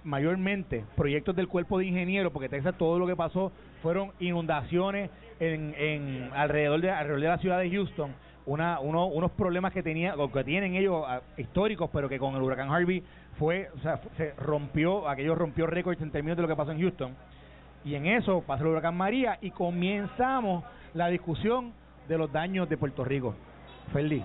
mayormente 0.05 0.85
proyectos 0.97 1.35
del 1.37 1.49
cuerpo 1.49 1.79
de 1.79 1.87
ingenieros, 1.87 2.33
porque 2.33 2.49
Texas 2.49 2.75
todo 2.79 2.99
lo 2.99 3.07
que 3.07 3.17
pasó 3.17 3.53
fueron 3.83 4.13
inundaciones 4.21 5.11
en, 5.41 5.75
en 5.77 6.31
alrededor 6.35 6.81
de 6.81 6.91
alrededor 6.91 7.21
de 7.21 7.29
la 7.29 7.39
ciudad 7.39 7.59
de 7.59 7.71
Houston, 7.71 8.13
una, 8.47 8.81
uno, 8.81 9.07
unos 9.07 9.31
problemas 9.33 9.73
que 9.73 9.83
tenía 9.83 10.15
que 10.33 10.45
tienen 10.45 10.75
ellos 10.75 11.05
ah, 11.07 11.21
históricos, 11.37 11.91
pero 11.93 12.09
que 12.09 12.19
con 12.19 12.35
el 12.35 12.43
huracán 12.43 12.71
Harvey 12.71 13.03
fue, 13.39 13.71
se 14.17 14.33
rompió, 14.39 15.09
aquello 15.09 15.35
rompió 15.35 15.67
récords 15.67 16.01
en 16.01 16.11
términos 16.11 16.37
de 16.37 16.43
lo 16.43 16.49
que 16.49 16.57
pasó 16.57 16.73
en 16.73 16.81
Houston. 16.81 17.15
Y 17.85 17.95
en 17.95 18.07
eso 18.07 18.43
pasa 18.47 18.63
el 18.63 18.71
huracán 18.71 18.97
María 18.97 19.39
y 19.41 19.51
comenzamos 19.51 20.65
la 20.95 21.09
discusión 21.09 21.73
de 22.09 22.19
los 22.19 22.33
daños 22.33 22.69
de 22.69 22.77
Puerto 22.77 23.05
Rico. 23.05 23.35
Feliz. 23.93 24.25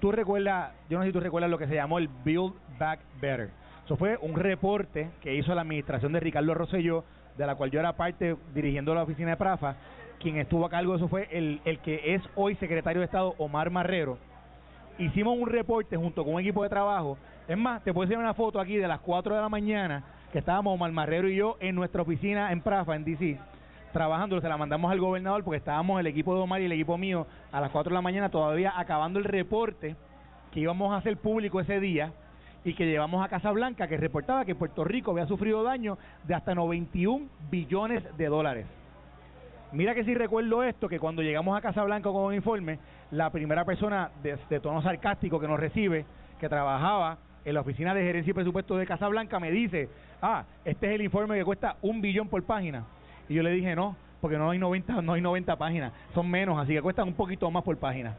Tú 0.00 0.12
recuerdas, 0.12 0.72
yo 0.88 0.98
no 0.98 1.04
sé 1.04 1.08
si 1.08 1.12
tú 1.12 1.20
recuerdas 1.20 1.50
lo 1.50 1.58
que 1.58 1.66
se 1.66 1.74
llamó 1.74 1.98
el 1.98 2.08
Build 2.24 2.54
Back 2.78 3.00
Better 3.20 3.50
eso 3.88 3.96
fue 3.96 4.18
un 4.20 4.34
reporte 4.34 5.08
que 5.22 5.34
hizo 5.34 5.54
la 5.54 5.62
administración 5.62 6.12
de 6.12 6.20
Ricardo 6.20 6.52
Rosselló, 6.52 7.04
de 7.38 7.46
la 7.46 7.54
cual 7.54 7.70
yo 7.70 7.80
era 7.80 7.94
parte 7.94 8.36
dirigiendo 8.54 8.94
la 8.94 9.02
oficina 9.02 9.30
de 9.30 9.38
Prafa. 9.38 9.76
Quien 10.20 10.36
estuvo 10.36 10.66
a 10.66 10.70
cargo 10.70 10.92
de 10.92 10.98
eso 10.98 11.08
fue 11.08 11.28
el, 11.30 11.60
el 11.64 11.78
que 11.78 12.14
es 12.14 12.22
hoy 12.34 12.56
secretario 12.56 13.00
de 13.00 13.06
Estado, 13.06 13.34
Omar 13.38 13.70
Marrero. 13.70 14.18
Hicimos 14.98 15.38
un 15.38 15.48
reporte 15.48 15.96
junto 15.96 16.24
con 16.24 16.34
un 16.34 16.40
equipo 16.40 16.62
de 16.64 16.68
trabajo. 16.68 17.16
Es 17.46 17.56
más, 17.56 17.82
te 17.84 17.92
puedo 17.92 18.04
enseñar 18.04 18.24
una 18.24 18.34
foto 18.34 18.60
aquí 18.60 18.76
de 18.76 18.88
las 18.88 19.00
4 19.00 19.36
de 19.36 19.40
la 19.40 19.48
mañana 19.48 20.02
que 20.32 20.40
estábamos 20.40 20.74
Omar 20.74 20.90
Marrero 20.92 21.28
y 21.28 21.36
yo 21.36 21.56
en 21.60 21.74
nuestra 21.74 22.02
oficina 22.02 22.52
en 22.52 22.60
Prafa, 22.60 22.96
en 22.96 23.04
DC, 23.04 23.38
trabajando. 23.92 24.40
Se 24.40 24.48
la 24.48 24.56
mandamos 24.56 24.90
al 24.90 25.00
gobernador 25.00 25.44
porque 25.44 25.58
estábamos 25.58 26.00
el 26.00 26.08
equipo 26.08 26.34
de 26.34 26.40
Omar 26.40 26.60
y 26.60 26.64
el 26.64 26.72
equipo 26.72 26.98
mío 26.98 27.26
a 27.52 27.60
las 27.60 27.70
4 27.70 27.90
de 27.90 27.94
la 27.94 28.02
mañana 28.02 28.28
todavía 28.28 28.72
acabando 28.76 29.18
el 29.18 29.24
reporte 29.24 29.96
que 30.52 30.60
íbamos 30.60 30.92
a 30.92 30.96
hacer 30.96 31.16
público 31.16 31.60
ese 31.60 31.78
día 31.78 32.12
y 32.64 32.74
que 32.74 32.86
llevamos 32.86 33.24
a 33.24 33.28
Casa 33.28 33.50
Blanca 33.52 33.86
que 33.86 33.96
reportaba 33.96 34.44
que 34.44 34.54
Puerto 34.54 34.84
Rico 34.84 35.12
había 35.12 35.26
sufrido 35.26 35.62
daño 35.62 35.96
de 36.24 36.34
hasta 36.34 36.54
91 36.54 37.26
billones 37.50 38.04
de 38.16 38.26
dólares. 38.26 38.66
Mira 39.72 39.94
que 39.94 40.04
si 40.04 40.14
recuerdo 40.14 40.62
esto, 40.62 40.88
que 40.88 40.98
cuando 40.98 41.20
llegamos 41.20 41.56
a 41.56 41.60
Casa 41.60 41.84
Blanca 41.84 42.10
con 42.10 42.24
un 42.24 42.34
informe, 42.34 42.78
la 43.10 43.30
primera 43.30 43.64
persona 43.66 44.10
de, 44.22 44.38
tono 44.60 44.80
sarcástico 44.80 45.38
que 45.38 45.46
nos 45.46 45.60
recibe, 45.60 46.06
que 46.40 46.48
trabajaba 46.48 47.18
en 47.44 47.54
la 47.54 47.60
oficina 47.60 47.94
de 47.94 48.02
gerencia 48.02 48.30
y 48.30 48.34
presupuesto 48.34 48.78
de 48.78 48.86
Casa 48.86 49.08
Blanca, 49.08 49.38
me 49.38 49.50
dice, 49.50 49.90
ah, 50.22 50.44
este 50.64 50.86
es 50.86 50.94
el 50.94 51.02
informe 51.02 51.36
que 51.36 51.44
cuesta 51.44 51.76
un 51.82 52.00
billón 52.00 52.28
por 52.28 52.42
página. 52.44 52.84
Y 53.28 53.34
yo 53.34 53.42
le 53.42 53.50
dije, 53.50 53.76
no, 53.76 53.94
porque 54.22 54.38
no 54.38 54.50
hay 54.50 54.58
90, 54.58 55.02
no 55.02 55.12
hay 55.12 55.20
90 55.20 55.56
páginas, 55.56 55.92
son 56.14 56.30
menos, 56.30 56.58
así 56.58 56.72
que 56.72 56.80
cuestan 56.80 57.08
un 57.08 57.14
poquito 57.14 57.50
más 57.50 57.62
por 57.62 57.76
página. 57.76 58.16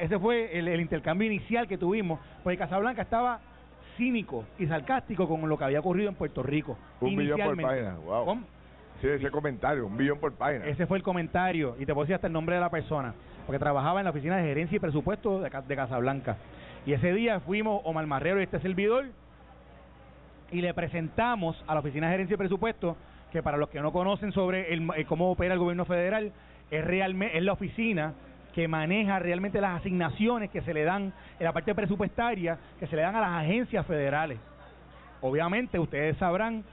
ese 0.00 0.18
fue 0.18 0.58
el, 0.58 0.66
el 0.66 0.80
intercambio 0.80 1.28
inicial 1.28 1.68
que 1.68 1.78
tuvimos, 1.78 2.18
porque 2.42 2.58
Casablanca 2.58 3.02
estaba 3.02 3.40
cínico 3.96 4.44
y 4.58 4.66
sarcástico 4.66 5.28
con 5.28 5.48
lo 5.48 5.56
que 5.56 5.64
había 5.64 5.78
ocurrido 5.78 6.08
en 6.08 6.16
Puerto 6.16 6.42
Rico. 6.42 6.76
Un 7.00 7.14
billón 7.14 7.40
por 7.40 7.62
página, 7.62 7.96
wow. 8.04 8.42
Sí, 9.00 9.06
ese 9.06 9.30
comentario, 9.30 9.86
un 9.86 9.96
billón 9.96 10.18
por 10.18 10.32
página. 10.32 10.66
Ese 10.66 10.86
fue 10.86 10.96
el 10.98 11.04
comentario, 11.04 11.76
y 11.78 11.86
te 11.86 11.94
puedo 11.94 12.04
decir 12.04 12.16
hasta 12.16 12.26
el 12.26 12.32
nombre 12.32 12.56
de 12.56 12.60
la 12.60 12.70
persona, 12.70 13.14
porque 13.46 13.58
trabajaba 13.58 14.00
en 14.00 14.04
la 14.04 14.10
oficina 14.10 14.36
de 14.36 14.42
gerencia 14.42 14.76
y 14.76 14.80
presupuesto 14.80 15.40
de, 15.40 15.50
de 15.50 15.76
Casablanca. 15.76 16.36
Y 16.84 16.92
ese 16.92 17.12
día 17.12 17.38
fuimos 17.40 17.80
Omar 17.84 18.06
Marrero 18.06 18.40
y 18.40 18.44
este 18.44 18.58
servidor, 18.60 19.06
y 20.50 20.60
le 20.62 20.74
presentamos 20.74 21.62
a 21.66 21.74
la 21.74 21.80
oficina 21.80 22.06
de 22.06 22.14
gerencia 22.14 22.34
y 22.34 22.38
presupuesto, 22.38 22.96
que 23.30 23.42
para 23.42 23.56
los 23.56 23.68
que 23.68 23.80
no 23.80 23.92
conocen 23.92 24.32
sobre 24.32 24.72
el, 24.72 24.90
cómo 25.06 25.30
opera 25.30 25.54
el 25.54 25.60
gobierno 25.60 25.84
federal, 25.84 26.32
es, 26.70 26.84
realmente, 26.84 27.36
es 27.36 27.44
la 27.44 27.52
oficina 27.52 28.14
que 28.54 28.66
maneja 28.66 29.18
realmente 29.18 29.60
las 29.60 29.80
asignaciones 29.80 30.50
que 30.50 30.62
se 30.62 30.74
le 30.74 30.84
dan 30.84 31.12
en 31.38 31.44
la 31.44 31.52
parte 31.52 31.74
presupuestaria, 31.74 32.58
que 32.80 32.86
se 32.86 32.96
le 32.96 33.02
dan 33.02 33.14
a 33.14 33.20
las 33.20 33.44
agencias 33.44 33.86
federales. 33.86 34.38
Obviamente 35.20 35.78
ustedes 35.78 36.16
sabrán 36.16 36.64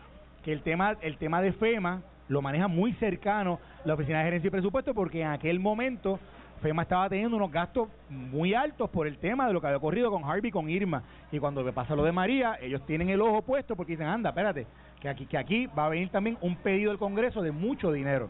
que 0.44 0.54
el 0.54 0.62
tema, 0.62 0.96
el 1.02 1.18
tema 1.18 1.42
de 1.42 1.52
FEMA 1.54 2.02
lo 2.28 2.42
maneja 2.42 2.68
muy 2.68 2.94
cercano 2.94 3.60
la 3.84 3.94
Oficina 3.94 4.20
de 4.20 4.26
Gerencia 4.26 4.48
y 4.48 4.52
Presupuesto 4.52 4.94
porque 4.94 5.22
en 5.22 5.28
aquel 5.28 5.60
momento 5.60 6.20
FEMA 6.62 6.84
estaba 6.84 7.10
teniendo 7.10 7.38
unos 7.38 7.52
gastos 7.52 7.90
muy 8.10 8.54
altos 8.54 8.90
por 8.90 9.08
el 9.08 9.18
tema 9.18 9.48
de 9.48 9.54
lo 9.54 9.62
que 9.62 9.68
había 9.68 9.78
ocurrido 9.78 10.10
con 10.10 10.24
Harvey 10.24 10.52
con 10.52 10.70
Irma. 10.70 11.04
Y 11.32 11.38
cuando 11.38 11.64
pasa 11.74 11.96
lo 11.96 12.04
de 12.04 12.12
María, 12.12 12.58
ellos 12.62 12.84
tienen 12.86 13.10
el 13.10 13.22
ojo 13.22 13.42
puesto 13.42 13.76
porque 13.76 13.94
dicen, 13.94 14.08
anda, 14.08 14.30
espérate, 14.30 14.66
que 15.00 15.10
aquí, 15.10 15.26
que 15.26 15.38
aquí 15.38 15.68
va 15.68 15.86
a 15.86 15.90
venir 15.90 16.10
también 16.10 16.38
un 16.42 16.56
pedido 16.56 16.92
del 16.92 16.98
Congreso 16.98 17.42
de 17.42 17.52
mucho 17.52 17.92
dinero. 17.92 18.30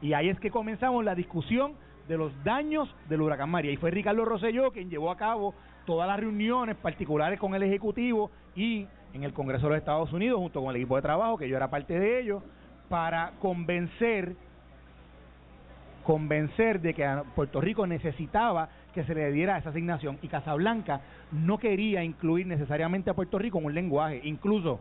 Y 0.00 0.14
ahí 0.14 0.28
es 0.28 0.40
que 0.40 0.50
comenzamos 0.50 1.04
la 1.04 1.14
discusión 1.14 1.74
de 2.08 2.16
los 2.16 2.32
daños 2.42 2.94
del 3.08 3.20
huracán 3.20 3.50
María. 3.50 3.72
Y 3.72 3.76
fue 3.76 3.90
Ricardo 3.90 4.24
Rosselló 4.24 4.72
quien 4.72 4.88
llevó 4.88 5.10
a 5.10 5.16
cabo 5.16 5.54
todas 5.84 6.08
las 6.08 6.18
reuniones 6.18 6.76
particulares 6.76 7.38
con 7.38 7.54
el 7.54 7.62
Ejecutivo 7.62 8.30
y 8.54 8.86
en 9.12 9.24
el 9.24 9.32
Congreso 9.32 9.66
de 9.66 9.70
los 9.70 9.78
Estados 9.78 10.12
Unidos, 10.12 10.38
junto 10.38 10.60
con 10.60 10.70
el 10.70 10.76
equipo 10.76 10.96
de 10.96 11.02
trabajo, 11.02 11.36
que 11.36 11.48
yo 11.48 11.56
era 11.56 11.68
parte 11.68 11.98
de 11.98 12.20
ellos, 12.20 12.42
para 12.92 13.32
convencer 13.40 14.34
convencer 16.02 16.82
de 16.82 16.92
que 16.92 17.08
Puerto 17.34 17.58
Rico 17.58 17.86
necesitaba 17.86 18.68
que 18.92 19.02
se 19.04 19.14
le 19.14 19.32
diera 19.32 19.56
esa 19.56 19.70
asignación. 19.70 20.18
Y 20.20 20.28
Casablanca 20.28 21.00
no 21.30 21.56
quería 21.56 22.04
incluir 22.04 22.46
necesariamente 22.46 23.08
a 23.08 23.14
Puerto 23.14 23.38
Rico 23.38 23.58
en 23.58 23.64
un 23.64 23.74
lenguaje, 23.74 24.20
incluso 24.24 24.78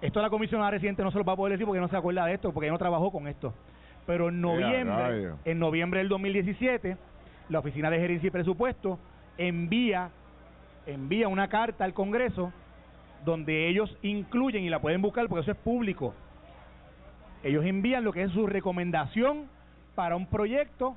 esto 0.00 0.22
la 0.22 0.30
comisionada 0.30 0.70
residente 0.70 1.02
no 1.02 1.10
se 1.10 1.18
lo 1.18 1.24
va 1.24 1.32
a 1.32 1.36
poder 1.36 1.54
decir 1.54 1.66
porque 1.66 1.80
no 1.80 1.88
se 1.88 1.96
acuerda 1.96 2.26
de 2.26 2.34
esto, 2.34 2.52
porque 2.52 2.70
no 2.70 2.78
trabajó 2.78 3.10
con 3.10 3.26
esto. 3.26 3.52
Pero 4.06 4.28
en 4.28 4.40
noviembre, 4.40 5.32
en 5.44 5.58
noviembre 5.58 5.98
del 5.98 6.08
2017, 6.08 6.96
la 7.48 7.58
Oficina 7.58 7.90
de 7.90 7.98
Gerencia 7.98 8.28
y 8.28 8.30
Presupuesto 8.30 9.00
envía, 9.36 10.10
envía 10.86 11.26
una 11.26 11.48
carta 11.48 11.84
al 11.84 11.92
Congreso 11.92 12.52
donde 13.24 13.68
ellos 13.68 13.98
incluyen, 14.02 14.62
y 14.62 14.68
la 14.68 14.78
pueden 14.78 15.02
buscar 15.02 15.26
porque 15.26 15.40
eso 15.40 15.50
es 15.50 15.58
público, 15.58 16.14
ellos 17.42 17.64
envían 17.64 18.04
lo 18.04 18.12
que 18.12 18.22
es 18.22 18.32
su 18.32 18.46
recomendación 18.46 19.46
para 19.94 20.16
un 20.16 20.26
proyecto 20.26 20.96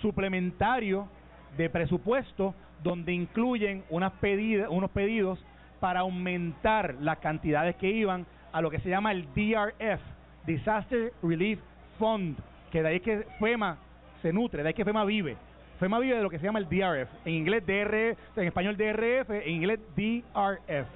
suplementario 0.00 1.08
de 1.56 1.70
presupuesto 1.70 2.54
donde 2.82 3.12
incluyen 3.12 3.84
unas 3.90 4.12
pedidas, 4.12 4.68
unos 4.70 4.90
pedidos 4.90 5.44
para 5.80 6.00
aumentar 6.00 6.96
las 7.00 7.18
cantidades 7.18 7.76
que 7.76 7.90
iban 7.90 8.26
a 8.52 8.60
lo 8.60 8.70
que 8.70 8.80
se 8.80 8.88
llama 8.88 9.12
el 9.12 9.26
DRF, 9.34 10.00
Disaster 10.46 11.12
Relief 11.22 11.60
Fund, 11.98 12.36
que 12.70 12.82
de 12.82 12.88
ahí 12.88 13.00
que 13.00 13.24
FEMA 13.38 13.78
se 14.20 14.32
nutre, 14.32 14.62
de 14.62 14.68
ahí 14.68 14.74
que 14.74 14.84
FEMA 14.84 15.04
vive. 15.04 15.36
FEMA 15.78 15.98
vive 15.98 16.16
de 16.16 16.22
lo 16.22 16.30
que 16.30 16.38
se 16.38 16.44
llama 16.44 16.58
el 16.58 16.68
DRF, 16.68 17.10
en 17.24 17.34
inglés 17.34 17.64
DRF, 17.66 18.38
en 18.38 18.46
español 18.46 18.76
DRF, 18.76 19.30
en 19.30 19.50
inglés 19.50 19.80
DRF. 19.96 20.88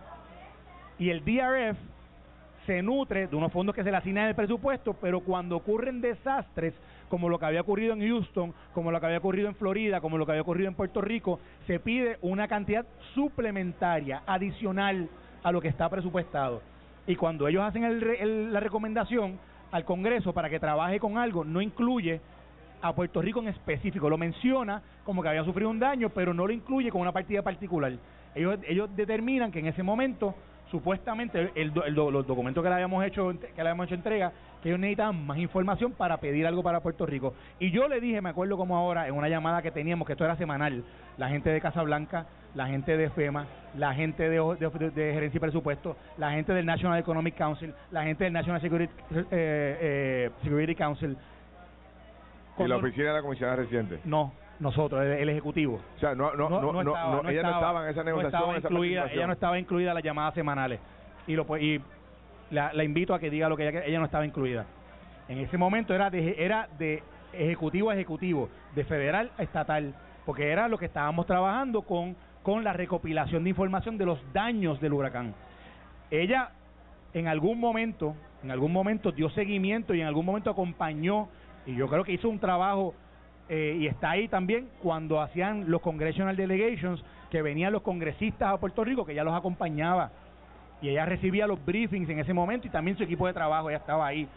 Y 0.98 1.10
el 1.10 1.24
DRF 1.24 1.78
se 2.66 2.82
nutre 2.82 3.28
de 3.28 3.36
unos 3.36 3.52
fondos 3.52 3.74
que 3.74 3.84
se 3.84 3.90
le 3.90 3.96
asignan 3.96 4.24
en 4.24 4.30
el 4.30 4.34
presupuesto, 4.34 4.94
pero 4.94 5.20
cuando 5.20 5.56
ocurren 5.56 6.00
desastres 6.00 6.74
como 7.08 7.28
lo 7.28 7.38
que 7.38 7.46
había 7.46 7.60
ocurrido 7.60 7.94
en 7.94 8.06
Houston, 8.06 8.52
como 8.74 8.90
lo 8.90 9.00
que 9.00 9.06
había 9.06 9.18
ocurrido 9.18 9.48
en 9.48 9.54
Florida, 9.54 10.00
como 10.00 10.18
lo 10.18 10.26
que 10.26 10.32
había 10.32 10.42
ocurrido 10.42 10.68
en 10.68 10.74
Puerto 10.74 11.00
Rico, 11.00 11.38
se 11.66 11.78
pide 11.78 12.18
una 12.22 12.48
cantidad 12.48 12.84
suplementaria, 13.14 14.22
adicional 14.26 15.08
a 15.42 15.52
lo 15.52 15.60
que 15.60 15.68
está 15.68 15.88
presupuestado. 15.88 16.60
Y 17.06 17.14
cuando 17.14 17.46
ellos 17.46 17.62
hacen 17.62 18.52
la 18.52 18.60
recomendación 18.60 19.38
al 19.70 19.84
Congreso 19.84 20.32
para 20.32 20.50
que 20.50 20.58
trabaje 20.58 20.98
con 20.98 21.18
algo, 21.18 21.44
no 21.44 21.60
incluye 21.60 22.20
a 22.82 22.92
Puerto 22.92 23.22
Rico 23.22 23.40
en 23.40 23.48
específico, 23.48 24.10
lo 24.10 24.18
menciona 24.18 24.82
como 25.04 25.22
que 25.22 25.28
había 25.28 25.44
sufrido 25.44 25.70
un 25.70 25.78
daño, 25.78 26.10
pero 26.10 26.34
no 26.34 26.46
lo 26.46 26.52
incluye 26.52 26.90
con 26.90 27.00
una 27.00 27.12
partida 27.12 27.42
particular. 27.42 27.92
Ellos, 28.34 28.58
ellos 28.66 28.90
determinan 28.94 29.50
que 29.50 29.60
en 29.60 29.66
ese 29.66 29.82
momento 29.82 30.34
supuestamente 30.70 31.52
el, 31.54 31.72
los 31.72 32.26
documentos 32.26 32.62
que 32.62 32.68
le 32.68 32.74
habíamos 32.74 33.04
hecho 33.04 33.32
que 33.38 33.62
le 33.62 33.68
habíamos 33.68 33.86
hecho 33.86 33.94
entrega 33.94 34.32
que 34.62 34.68
ellos 34.70 34.80
necesitaban 34.80 35.26
más 35.26 35.38
información 35.38 35.92
para 35.92 36.18
pedir 36.18 36.46
algo 36.46 36.62
para 36.62 36.80
Puerto 36.80 37.06
Rico. 37.06 37.34
Y 37.58 37.70
yo 37.70 37.88
le 37.88 38.00
dije 38.00 38.20
me 38.20 38.30
acuerdo 38.30 38.56
como 38.56 38.76
ahora 38.76 39.06
en 39.06 39.14
una 39.14 39.28
llamada 39.28 39.62
que 39.62 39.70
teníamos 39.70 40.06
que 40.06 40.12
esto 40.12 40.24
era 40.24 40.36
semanal 40.36 40.84
la 41.18 41.28
gente 41.28 41.50
de 41.50 41.60
Casa 41.60 41.82
Blanca 41.82 42.26
la 42.54 42.66
gente 42.66 42.96
de 42.96 43.10
FEMA 43.10 43.46
la 43.76 43.94
gente 43.94 44.28
de, 44.28 44.38
de, 44.38 45.12
gerencia 45.12 45.36
y 45.36 45.40
presupuesto 45.40 45.96
la 46.18 46.32
gente 46.32 46.52
del 46.52 46.66
National 46.66 46.98
Economic 46.98 47.36
Council 47.36 47.72
la 47.90 48.02
gente 48.02 48.24
del 48.24 48.32
National 48.32 48.60
Security, 48.60 48.92
eh, 49.10 49.24
eh, 49.30 50.30
Security 50.42 50.74
Council. 50.74 51.16
Y 52.58 52.66
la 52.66 52.76
oficina 52.76 53.08
de 53.08 53.12
la 53.12 53.22
comisionada 53.22 53.56
reciente 53.56 54.00
no 54.04 54.32
nosotros, 54.60 55.04
el, 55.04 55.28
Ejecutivo. 55.28 55.80
O 55.96 55.98
sea, 55.98 56.14
no, 56.14 56.34
no, 56.34 56.48
no, 56.48 56.82
no, 56.82 57.28
ella 57.28 57.42
no 57.42 57.50
estaba 57.50 57.84
en 57.84 57.90
esa 57.90 58.04
negociación. 58.04 58.56
incluida, 58.56 59.06
ella 59.12 59.26
no 59.26 59.32
estaba 59.32 59.58
incluida 59.58 59.90
en 59.90 59.94
las 59.94 60.04
llamadas 60.04 60.34
semanales. 60.34 60.80
Y, 61.26 61.34
lo, 61.34 61.44
y 61.58 61.80
la, 62.50 62.72
la 62.72 62.84
invito 62.84 63.14
a 63.14 63.18
que 63.18 63.30
diga 63.30 63.48
lo 63.48 63.56
que 63.56 63.68
ella, 63.68 63.84
ella 63.84 63.98
no 63.98 64.04
estaba 64.04 64.24
incluida. 64.24 64.66
En 65.28 65.38
ese 65.38 65.58
momento 65.58 65.94
era 65.94 66.08
de, 66.10 66.36
era 66.38 66.68
de 66.78 67.02
ejecutivo 67.32 67.90
a 67.90 67.94
ejecutivo, 67.94 68.48
de 68.74 68.84
federal 68.84 69.30
a 69.36 69.42
estatal, 69.42 69.94
porque 70.24 70.50
era 70.50 70.68
lo 70.68 70.78
que 70.78 70.86
estábamos 70.86 71.26
trabajando 71.26 71.82
con, 71.82 72.16
con 72.42 72.64
la 72.64 72.72
recopilación 72.72 73.44
de 73.44 73.50
información 73.50 73.98
de 73.98 74.06
los 74.06 74.20
daños 74.32 74.80
del 74.80 74.92
huracán. 74.92 75.34
Ella 76.10 76.50
en 77.12 77.28
algún 77.28 77.58
momento, 77.58 78.14
en 78.42 78.50
algún 78.50 78.72
momento 78.72 79.10
dio 79.10 79.30
seguimiento 79.30 79.94
y 79.94 80.00
en 80.00 80.06
algún 80.06 80.26
momento 80.26 80.50
acompañó, 80.50 81.28
y 81.64 81.74
yo 81.74 81.88
creo 81.88 82.04
que 82.04 82.12
hizo 82.12 82.28
un 82.28 82.38
trabajo 82.38 82.94
eh, 83.48 83.76
y 83.80 83.86
está 83.86 84.10
ahí 84.10 84.28
también 84.28 84.68
cuando 84.82 85.20
hacían 85.20 85.70
los 85.70 85.80
congressional 85.80 86.36
delegations, 86.36 87.02
que 87.30 87.42
venían 87.42 87.72
los 87.72 87.82
congresistas 87.82 88.52
a 88.52 88.56
Puerto 88.58 88.84
Rico, 88.84 89.04
que 89.04 89.12
ella 89.12 89.24
los 89.24 89.34
acompañaba. 89.34 90.10
Y 90.82 90.88
ella 90.88 91.06
recibía 91.06 91.46
los 91.46 91.64
briefings 91.64 92.08
en 92.08 92.18
ese 92.18 92.34
momento 92.34 92.66
y 92.66 92.70
también 92.70 92.96
su 92.96 93.02
equipo 93.02 93.26
de 93.26 93.32
trabajo, 93.32 93.70
ella 93.70 93.78
estaba 93.78 94.06
ahí. 94.06 94.28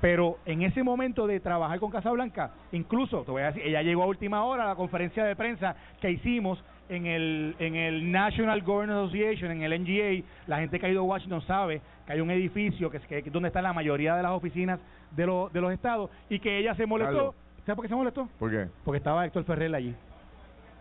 Pero 0.00 0.38
en 0.46 0.62
ese 0.62 0.82
momento 0.82 1.28
de 1.28 1.38
trabajar 1.38 1.78
con 1.78 1.90
Casablanca, 1.90 2.50
incluso, 2.72 3.22
te 3.22 3.30
voy 3.30 3.42
a 3.42 3.46
decir, 3.46 3.62
ella 3.64 3.82
llegó 3.82 4.02
a 4.02 4.06
última 4.06 4.44
hora 4.44 4.64
a 4.64 4.68
la 4.68 4.74
conferencia 4.74 5.24
de 5.24 5.36
prensa 5.36 5.76
que 6.00 6.10
hicimos 6.10 6.62
en 6.92 7.06
el, 7.06 7.56
en 7.58 7.74
el 7.74 8.12
National 8.12 8.60
Government 8.62 8.98
Association, 8.98 9.50
en 9.50 9.62
el 9.62 9.80
NGA, 9.82 10.26
la 10.46 10.58
gente 10.58 10.78
que 10.78 10.86
ha 10.86 10.88
ido 10.90 11.00
a 11.00 11.04
Washington 11.04 11.40
sabe 11.42 11.80
que 12.06 12.12
hay 12.12 12.20
un 12.20 12.30
edificio 12.30 12.90
que 12.90 12.98
es 12.98 13.32
donde 13.32 13.48
están 13.48 13.62
la 13.62 13.72
mayoría 13.72 14.14
de 14.14 14.22
las 14.22 14.32
oficinas 14.32 14.78
de, 15.10 15.22
de 15.52 15.60
los 15.60 15.72
estados 15.72 16.10
y 16.28 16.38
que 16.38 16.58
ella 16.58 16.74
se 16.74 16.86
molestó. 16.86 17.34
¿Sabes 17.64 17.76
por 17.76 17.84
qué 17.84 17.88
se 17.88 17.94
molestó? 17.94 18.28
¿Por 18.38 18.50
qué? 18.50 18.66
Porque 18.84 18.98
estaba 18.98 19.24
Héctor 19.24 19.44
Ferrer 19.44 19.74
allí. 19.74 19.94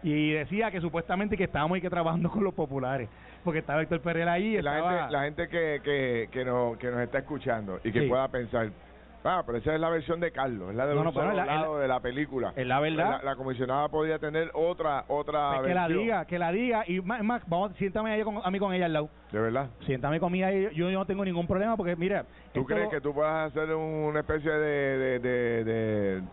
Y 0.04 0.32
decía 0.32 0.72
que 0.72 0.82
supuestamente 0.82 1.38
que 1.38 1.44
estábamos 1.44 1.78
y 1.78 1.82
que 1.82 1.90
trabajando 1.90 2.30
con 2.30 2.44
los 2.44 2.54
populares. 2.54 3.08
Porque 3.44 3.60
estaba 3.60 3.82
Héctor 3.82 4.02
Ferrer 4.02 4.28
allí. 4.28 4.62
La 4.62 4.74
gente, 4.74 5.14
la 5.14 5.24
gente 5.24 5.48
que, 5.48 5.82
que, 5.84 6.30
que, 6.32 6.44
nos, 6.44 6.78
que 6.78 6.90
nos 6.90 7.02
está 7.02 7.20
escuchando 7.20 7.80
y 7.84 7.92
que 7.92 8.04
pueda 8.04 8.28
pensar, 8.28 8.70
Ah, 9.24 9.44
pero 9.46 9.60
esa 9.60 9.76
es 9.76 9.80
la 9.80 9.90
versión 9.90 10.20
de 10.20 10.32
Carlos, 10.32 10.72
es 10.72 10.76
la 10.76 10.88
de 10.88 10.96
no, 10.96 11.12
lado 11.12 11.78
de 11.78 11.88
la 11.88 12.00
película. 12.00 12.54
Es 12.56 12.66
la 12.66 12.80
verdad. 12.80 13.22
La, 13.24 13.36
comisionada 13.36 13.88
podría 13.90 14.18
tener 14.18 14.50
otra 14.54 15.06
otra 15.08 15.58
pues 15.58 15.68
Que 15.68 15.74
la 15.76 15.88
diga, 15.88 16.26
que 16.26 16.40
la 16.40 16.52
diga. 16.52 16.84
Y 16.88 17.02
más, 17.02 17.44
vamos, 17.48 17.74
siéntame 17.78 18.12
ahí 18.12 18.24
con, 18.24 18.40
a 18.44 18.50
mí 18.50 18.60
con 18.60 18.74
ella 18.74 18.86
al 18.86 18.94
lado. 18.94 19.10
¿De 19.32 19.40
verdad? 19.40 19.70
Siéntame 19.86 20.20
conmigo 20.20 20.48
ahí. 20.48 20.64
Yo, 20.74 20.90
yo 20.90 20.92
no 20.92 21.06
tengo 21.06 21.24
ningún 21.24 21.48
problema 21.48 21.78
porque, 21.78 21.96
mira... 21.96 22.26
¿Tú 22.54 22.66
crees 22.66 22.90
que 22.90 23.02
tú 23.02 23.14
puedas 23.14 23.52
hacer 23.52 23.74
una 23.74 24.22
especie 24.22 24.52
de, 24.52 25.20
de, 25.20 26.24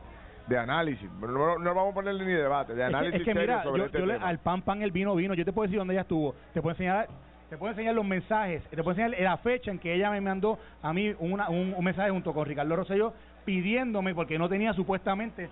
de, 0.48 0.58
análisis? 0.58 1.10
No, 1.20 1.58
no, 1.58 1.74
vamos 1.74 1.92
a 1.92 1.94
ponerle 1.94 2.24
ni 2.24 2.32
debate, 2.32 2.74
de 2.74 2.84
análisis 2.84 3.20
Es 3.20 3.24
que, 3.24 3.34
mira, 3.34 3.64
yo, 3.64 3.76
este 3.76 4.06
le, 4.06 4.14
al 4.14 4.38
pan 4.38 4.62
pan 4.62 4.82
el 4.82 4.92
vino 4.92 5.14
vino. 5.14 5.34
Yo 5.34 5.44
te 5.44 5.52
puedo 5.52 5.66
decir 5.66 5.78
dónde 5.78 5.94
ella 5.94 6.02
estuvo. 6.02 6.34
Te 6.54 6.62
puedo 6.62 6.72
enseñar 6.72 7.08
te 7.48 7.56
puedo 7.56 7.70
enseñar 7.70 7.94
los 7.94 8.04
mensajes, 8.04 8.62
te 8.64 8.76
puedo 8.76 8.90
enseñar 8.90 9.18
la 9.20 9.38
fecha 9.38 9.70
en 9.70 9.78
que 9.78 9.94
ella 9.94 10.10
me 10.10 10.20
mandó 10.20 10.58
a 10.82 10.92
mí 10.92 11.14
una, 11.18 11.48
un, 11.48 11.82
mensaje 11.82 12.10
junto 12.10 12.34
con 12.34 12.44
Ricardo 12.44 12.76
Rosselló 12.76 13.14
pidiéndome, 13.44 14.14
porque 14.14 14.38
no 14.38 14.48
tenía 14.48 14.74
supuestamente 14.74 15.48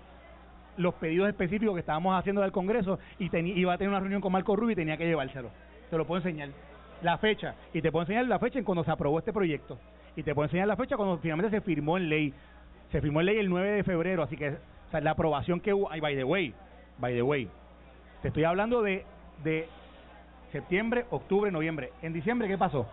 los 0.77 0.93
pedidos 0.95 1.27
específicos 1.27 1.73
que 1.73 1.79
estábamos 1.79 2.17
haciendo 2.17 2.41
del 2.41 2.51
Congreso 2.51 2.99
y 3.17 3.35
iba 3.59 3.73
a 3.73 3.77
tener 3.77 3.89
una 3.89 3.99
reunión 3.99 4.21
con 4.21 4.31
Marco 4.31 4.55
Rubio 4.55 4.73
y 4.73 4.75
tenía 4.75 4.97
que 4.97 5.07
llevárselo. 5.07 5.49
Te 5.89 5.97
lo 5.97 6.05
puedo 6.05 6.19
enseñar. 6.19 6.49
La 7.01 7.17
fecha. 7.17 7.55
Y 7.73 7.81
te 7.81 7.91
puedo 7.91 8.03
enseñar 8.03 8.25
la 8.25 8.37
fecha 8.37 8.59
en 8.59 8.65
cuando 8.65 8.83
se 8.83 8.91
aprobó 8.91 9.17
este 9.17 9.33
proyecto. 9.33 9.79
Y 10.15 10.21
te 10.21 10.35
puedo 10.35 10.45
enseñar 10.45 10.67
la 10.67 10.75
fecha 10.75 10.95
cuando 10.95 11.17
finalmente 11.17 11.55
se 11.57 11.61
firmó 11.61 11.97
en 11.97 12.09
ley. 12.09 12.33
Se 12.91 13.01
firmó 13.01 13.21
en 13.21 13.25
ley 13.27 13.37
el 13.39 13.49
9 13.49 13.71
de 13.71 13.83
febrero, 13.83 14.21
así 14.21 14.35
que 14.37 14.57
la 14.91 15.11
aprobación 15.11 15.59
que 15.59 15.73
hubo, 15.73 15.89
by 15.89 16.15
the 16.15 16.23
way, 16.23 16.53
by 16.99 17.13
the 17.13 17.21
way, 17.21 17.49
te 18.21 18.29
estoy 18.29 18.45
hablando 18.45 18.81
de, 18.81 19.03
de 19.43 19.67
septiembre, 20.51 21.05
octubre, 21.09 21.51
noviembre. 21.51 21.91
En 22.01 22.13
diciembre, 22.13 22.47
¿qué 22.47 22.57
pasó? 22.57 22.87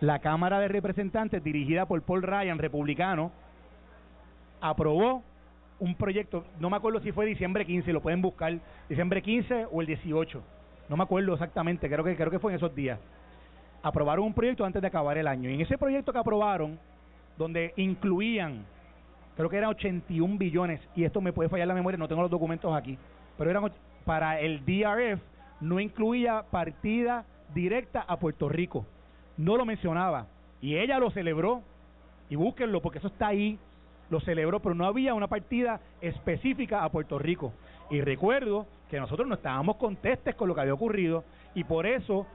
La 0.00 0.18
Cámara 0.18 0.58
de 0.60 0.68
Representantes, 0.68 1.42
dirigida 1.42 1.86
por 1.86 2.02
Paul 2.02 2.22
Ryan, 2.22 2.58
republicano, 2.58 3.32
aprobó 4.60 5.22
un 5.78 5.94
proyecto, 5.94 6.44
no 6.58 6.70
me 6.70 6.76
acuerdo 6.76 7.00
si 7.00 7.12
fue 7.12 7.26
diciembre 7.26 7.64
15, 7.64 7.92
lo 7.92 8.00
pueden 8.00 8.22
buscar, 8.22 8.58
diciembre 8.88 9.22
15 9.22 9.66
o 9.70 9.80
el 9.80 9.86
18, 9.86 10.42
no 10.88 10.96
me 10.96 11.02
acuerdo 11.02 11.34
exactamente, 11.34 11.88
creo 11.88 12.04
que 12.04 12.16
creo 12.16 12.30
que 12.30 12.38
fue 12.38 12.52
en 12.52 12.56
esos 12.56 12.74
días. 12.74 12.98
Aprobaron 13.82 14.24
un 14.24 14.34
proyecto 14.34 14.64
antes 14.64 14.80
de 14.80 14.88
acabar 14.88 15.18
el 15.18 15.28
año 15.28 15.50
y 15.50 15.54
en 15.54 15.60
ese 15.60 15.76
proyecto 15.76 16.12
que 16.12 16.18
aprobaron, 16.18 16.78
donde 17.36 17.74
incluían, 17.76 18.64
creo 19.36 19.50
que 19.50 19.58
eran 19.58 19.70
81 19.70 20.38
billones, 20.38 20.80
y 20.94 21.04
esto 21.04 21.20
me 21.20 21.32
puede 21.32 21.50
fallar 21.50 21.68
la 21.68 21.74
memoria, 21.74 21.98
no 21.98 22.08
tengo 22.08 22.22
los 22.22 22.30
documentos 22.30 22.74
aquí, 22.74 22.98
pero 23.36 23.50
eran 23.50 23.70
para 24.04 24.40
el 24.40 24.64
DRF 24.64 25.20
no 25.60 25.80
incluía 25.80 26.44
partida 26.50 27.24
directa 27.54 28.04
a 28.06 28.18
Puerto 28.18 28.48
Rico, 28.48 28.86
no 29.36 29.56
lo 29.56 29.64
mencionaba 29.64 30.26
y 30.60 30.76
ella 30.76 30.98
lo 30.98 31.10
celebró 31.10 31.62
y 32.28 32.36
búsquenlo 32.36 32.82
porque 32.82 32.98
eso 32.98 33.08
está 33.08 33.28
ahí 33.28 33.58
lo 34.10 34.20
celebró, 34.20 34.60
pero 34.60 34.74
no 34.74 34.86
había 34.86 35.14
una 35.14 35.26
partida 35.26 35.80
específica 36.00 36.84
a 36.84 36.90
Puerto 36.90 37.18
Rico. 37.18 37.52
Y 37.90 38.00
recuerdo 38.00 38.66
que 38.90 39.00
nosotros 39.00 39.26
no 39.26 39.34
estábamos 39.34 39.76
contestes 39.76 40.34
con 40.34 40.48
lo 40.48 40.54
que 40.54 40.60
había 40.60 40.74
ocurrido 40.74 41.24
y 41.54 41.64
por 41.64 41.86
eso 41.86 42.26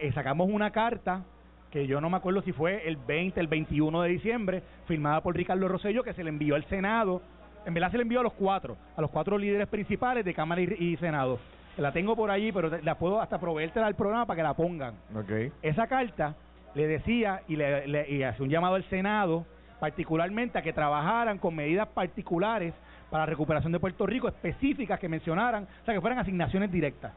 eh, 0.00 0.12
sacamos 0.12 0.48
una 0.50 0.70
carta 0.70 1.24
que 1.70 1.86
yo 1.86 2.00
no 2.00 2.08
me 2.08 2.16
acuerdo 2.16 2.40
si 2.42 2.52
fue 2.52 2.86
el 2.86 2.96
20, 2.96 3.40
el 3.40 3.48
21 3.48 4.02
de 4.02 4.08
diciembre, 4.08 4.62
firmada 4.86 5.20
por 5.22 5.34
Ricardo 5.34 5.66
Rosello, 5.66 6.04
que 6.04 6.14
se 6.14 6.22
le 6.22 6.30
envió 6.30 6.54
al 6.54 6.64
Senado. 6.66 7.20
En 7.66 7.74
verdad 7.74 7.90
se 7.90 7.96
le 7.96 8.04
envió 8.04 8.20
a 8.20 8.22
los 8.22 8.32
cuatro, 8.34 8.76
a 8.96 9.00
los 9.00 9.10
cuatro 9.10 9.36
líderes 9.36 9.66
principales 9.66 10.24
de 10.24 10.34
Cámara 10.34 10.60
y, 10.60 10.96
Senado. 10.98 11.40
La 11.76 11.92
tengo 11.92 12.14
por 12.14 12.30
allí, 12.30 12.52
pero 12.52 12.70
la 12.82 12.94
puedo 12.96 13.20
hasta 13.20 13.38
proveértela 13.38 13.86
al 13.86 13.94
programa 13.94 14.26
para 14.26 14.36
que 14.36 14.42
la 14.42 14.54
pongan. 14.54 14.94
Okay. 15.14 15.52
Esa 15.62 15.86
carta 15.86 16.36
le 16.74 16.86
decía 16.86 17.42
y 17.48 17.56
le, 17.56 17.86
le 17.86 18.10
y 18.10 18.22
hace 18.22 18.42
un 18.42 18.48
llamado 18.48 18.76
al 18.76 18.84
Senado 18.84 19.44
particularmente 19.80 20.58
a 20.58 20.62
que 20.62 20.72
trabajaran 20.72 21.38
con 21.38 21.54
medidas 21.54 21.88
particulares 21.88 22.72
para 23.10 23.24
la 23.24 23.30
recuperación 23.30 23.72
de 23.72 23.78
Puerto 23.78 24.06
Rico, 24.06 24.28
específicas 24.28 24.98
que 24.98 25.08
mencionaran, 25.08 25.64
o 25.64 25.84
sea, 25.84 25.94
que 25.94 26.00
fueran 26.00 26.18
asignaciones 26.18 26.72
directas. 26.72 27.12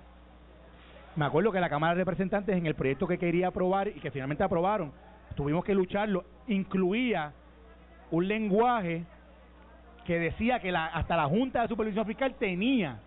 Me 1.16 1.26
acuerdo 1.26 1.52
que 1.52 1.60
la 1.60 1.70
Cámara 1.70 1.94
de 1.96 2.02
Representantes 2.02 2.56
en 2.56 2.66
el 2.66 2.76
proyecto 2.76 3.08
que 3.08 3.18
quería 3.18 3.48
aprobar 3.48 3.88
y 3.88 4.00
que 4.00 4.12
finalmente 4.12 4.44
aprobaron, 4.44 4.92
tuvimos 5.36 5.64
que 5.64 5.74
lucharlo, 5.74 6.26
incluía 6.48 7.32
un 8.12 8.28
lenguaje 8.28 9.06
que 10.06 10.20
decía 10.20 10.60
que 10.60 10.72
la, 10.72 10.88
hasta 10.88 11.16
la 11.16 11.26
Junta 11.26 11.62
de 11.62 11.68
Supervisión 11.68 12.06
Fiscal 12.06 12.36
tenía 12.36 13.00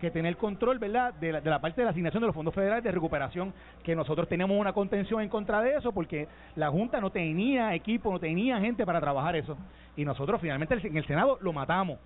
que 0.00 0.10
tener 0.10 0.36
control, 0.36 0.78
¿verdad?, 0.78 1.14
de 1.14 1.32
la, 1.32 1.40
de 1.40 1.50
la 1.50 1.60
parte 1.60 1.80
de 1.80 1.84
la 1.86 1.90
asignación 1.90 2.20
de 2.20 2.26
los 2.26 2.34
fondos 2.34 2.54
federales 2.54 2.84
de 2.84 2.92
recuperación, 2.92 3.52
que 3.82 3.96
nosotros 3.96 4.28
teníamos 4.28 4.58
una 4.58 4.72
contención 4.72 5.22
en 5.22 5.28
contra 5.28 5.62
de 5.62 5.76
eso, 5.76 5.92
porque 5.92 6.28
la 6.54 6.70
Junta 6.70 7.00
no 7.00 7.10
tenía 7.10 7.74
equipo, 7.74 8.12
no 8.12 8.20
tenía 8.20 8.60
gente 8.60 8.84
para 8.84 9.00
trabajar 9.00 9.36
eso. 9.36 9.56
Y 9.96 10.04
nosotros 10.04 10.40
finalmente 10.40 10.74
en 10.86 10.96
el 10.96 11.06
Senado 11.06 11.38
lo 11.40 11.52
matamos. 11.52 11.98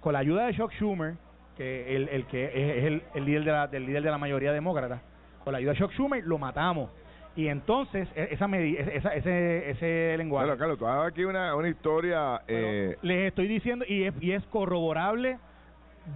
Con 0.00 0.12
la 0.12 0.20
ayuda 0.20 0.46
de 0.46 0.54
Chuck 0.54 0.72
Schumer, 0.72 1.14
que 1.56 1.96
el, 1.96 2.08
el 2.08 2.26
que 2.26 2.44
es, 2.44 2.84
el, 2.84 3.02
el, 3.14 3.24
líder 3.24 3.44
de 3.44 3.52
la, 3.52 3.66
del 3.66 3.86
líder 3.86 4.02
de 4.02 4.10
la 4.10 4.18
mayoría 4.18 4.52
demócrata, 4.52 5.02
con 5.44 5.52
la 5.52 5.58
ayuda 5.58 5.72
de 5.72 5.78
Chuck 5.78 5.92
Schumer 5.92 6.24
lo 6.24 6.38
matamos. 6.38 6.90
Y 7.36 7.48
entonces, 7.48 8.08
e, 8.14 8.28
esa, 8.32 8.46
esa 8.46 9.14
ese, 9.14 9.70
ese 9.70 10.14
lenguaje. 10.16 10.46
Bueno, 10.46 10.58
Carlos, 10.58 10.78
tú 10.78 10.86
has 10.86 11.08
aquí 11.08 11.24
una, 11.24 11.54
una 11.54 11.68
historia. 11.68 12.42
Eh... 12.46 12.96
les 13.02 13.28
estoy 13.28 13.46
diciendo, 13.46 13.84
y 13.88 14.04
es, 14.04 14.14
y 14.20 14.32
es 14.32 14.44
corroborable 14.46 15.38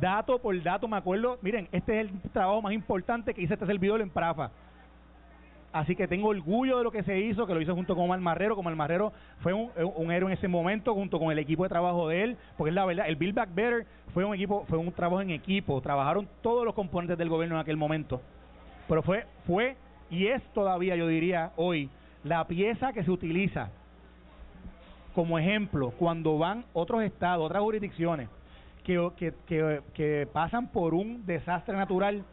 dato 0.01 0.38
por 0.38 0.61
dato, 0.62 0.88
me 0.88 0.97
acuerdo, 0.97 1.38
miren, 1.42 1.68
este 1.73 2.01
es 2.01 2.11
el 2.11 2.20
trabajo 2.31 2.62
más 2.62 2.73
importante 2.73 3.35
que 3.35 3.42
hice 3.42 3.55
este 3.55 3.66
servidor 3.66 4.01
en 4.01 4.11
Prafa. 4.11 4.51
Así 5.73 5.97
que 5.97 6.07
tengo 6.07 6.29
orgullo 6.29 6.79
de 6.79 6.85
lo 6.85 6.92
que 6.92 7.03
se 7.03 7.18
hizo, 7.18 7.49
que 7.49 7.55
lo 7.55 7.61
hizo 7.61 7.75
junto 7.75 7.97
con 7.97 8.05
Omar 8.05 8.20
Marrero. 8.20 8.55
Como 8.55 8.70
el 8.70 8.77
Marrero 8.77 9.12
fue 9.40 9.53
un, 9.53 9.73
un, 9.97 10.12
héroe 10.12 10.31
en 10.31 10.38
ese 10.38 10.47
momento, 10.47 10.94
junto 10.94 11.18
con 11.18 11.33
el 11.33 11.38
equipo 11.40 11.64
de 11.64 11.68
trabajo 11.68 12.09
de 12.09 12.23
él, 12.23 12.37
porque 12.57 12.68
es 12.68 12.75
la 12.77 12.85
verdad, 12.85 13.09
el 13.09 13.16
Build 13.16 13.35
Back 13.35 13.53
Better 13.53 13.85
fue 14.12 14.25
un 14.25 14.35
equipo, 14.35 14.64
fue 14.68 14.79
un 14.79 14.92
trabajo 14.92 15.20
en 15.20 15.31
equipo. 15.31 15.81
Trabajaron 15.81 16.29
todos 16.42 16.64
los 16.64 16.75
componentes 16.75 17.18
del 17.18 17.29
gobierno 17.29 17.57
en 17.57 17.61
aquel 17.61 17.77
momento. 17.77 18.23
Pero 18.87 19.03
fue, 19.03 19.27
fue 19.49 19.77
y 20.11 20.29
es 20.29 20.44
todavía, 20.53 20.94
yo 20.94 21.09
diría, 21.09 21.51
hoy, 21.57 21.90
la 22.23 22.47
pieza 22.47 22.92
que 22.92 23.03
se 23.03 23.11
utiliza 23.11 23.70
como 25.12 25.40
ejemplo 25.40 25.90
cuando 25.99 26.38
van 26.38 26.64
otros 26.73 27.03
estados, 27.03 27.44
otras 27.44 27.62
jurisdicciones 27.62 28.29
que, 28.85 29.11
que, 29.47 29.81
que 29.94 30.29
pasan 30.33 30.68
por 30.68 30.94
un 30.94 31.27
desastre 31.27 31.77
natural, 31.77 32.25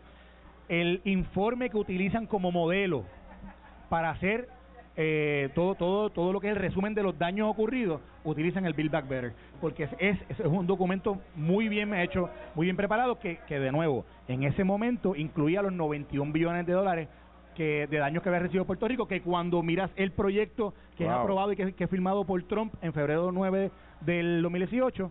el 0.69 1.01
informe 1.05 1.69
que 1.69 1.77
utilizan 1.77 2.27
como 2.27 2.51
modelo 2.51 3.05
para 3.89 4.11
hacer 4.11 4.47
eh, 4.97 5.49
todo 5.55 5.75
todo 5.75 6.09
todo 6.09 6.33
lo 6.33 6.41
que 6.41 6.47
es 6.47 6.53
el 6.53 6.61
resumen 6.61 6.93
de 6.93 7.01
los 7.01 7.17
daños 7.17 7.49
ocurridos 7.49 8.01
utilizan 8.25 8.65
el 8.65 8.73
Build 8.73 8.91
Back 8.91 9.07
Better 9.07 9.33
porque 9.61 9.89
es, 9.99 10.17
es, 10.27 10.39
un 10.41 10.67
documento 10.67 11.21
muy 11.33 11.69
bien 11.69 11.93
hecho 11.93 12.29
muy 12.55 12.65
bien 12.65 12.75
preparado 12.75 13.17
que, 13.17 13.39
que 13.47 13.57
de 13.57 13.71
nuevo 13.71 14.05
en 14.27 14.43
ese 14.43 14.65
momento 14.65 15.15
incluía 15.15 15.61
los 15.61 15.71
91 15.71 16.33
billones 16.33 16.65
de 16.65 16.73
dólares 16.73 17.07
que 17.55 17.87
de 17.87 17.97
daños 17.97 18.21
que 18.21 18.29
había 18.29 18.39
recibido 18.39 18.65
Puerto 18.65 18.85
Rico 18.85 19.07
que 19.07 19.21
cuando 19.21 19.63
miras 19.63 19.91
el 19.95 20.11
proyecto 20.11 20.73
que 20.97 21.05
es 21.05 21.09
aprobado 21.09 21.53
y 21.53 21.55
que, 21.55 21.73
que 21.73 21.85
es 21.85 21.89
firmado 21.89 22.25
por 22.25 22.43
Trump 22.43 22.73
en 22.81 22.91
febrero 22.91 23.31
9 23.31 23.71
del 24.01 24.41
2018 24.41 25.09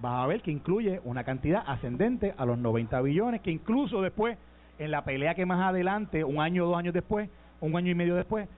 vas 0.00 0.24
a 0.24 0.26
ver 0.26 0.42
que 0.42 0.50
incluye 0.50 1.00
una 1.04 1.24
cantidad 1.24 1.62
ascendente 1.66 2.34
a 2.36 2.44
los 2.44 2.58
90 2.58 3.00
billones 3.02 3.40
que 3.40 3.50
incluso 3.50 4.02
después 4.02 4.38
en 4.78 4.90
la 4.90 5.04
pelea 5.04 5.34
que 5.34 5.46
más 5.46 5.60
adelante 5.60 6.24
un 6.24 6.40
año 6.40 6.64
o 6.64 6.68
dos 6.68 6.78
años 6.78 6.94
después 6.94 7.28
un 7.62 7.76
año 7.76 7.90
y 7.90 7.94
medio 7.94 8.16
después, 8.16 8.48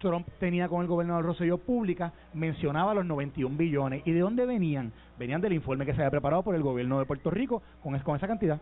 Trump 0.00 0.26
tenía 0.40 0.68
con 0.68 0.80
el 0.80 0.88
gobernador 0.88 1.24
Rosselló 1.24 1.58
pública, 1.58 2.12
mencionaba 2.34 2.94
los 2.94 3.06
91 3.06 3.56
billones. 3.56 4.02
¿Y 4.04 4.12
de 4.12 4.20
dónde 4.20 4.44
venían? 4.46 4.92
Venían 5.18 5.40
del 5.40 5.52
informe 5.52 5.86
que 5.86 5.92
se 5.92 6.00
había 6.00 6.10
preparado 6.10 6.42
por 6.42 6.54
el 6.54 6.62
gobierno 6.62 6.98
de 6.98 7.06
Puerto 7.06 7.30
Rico 7.30 7.62
con, 7.82 7.98
con 8.00 8.16
esa 8.16 8.26
cantidad. 8.26 8.58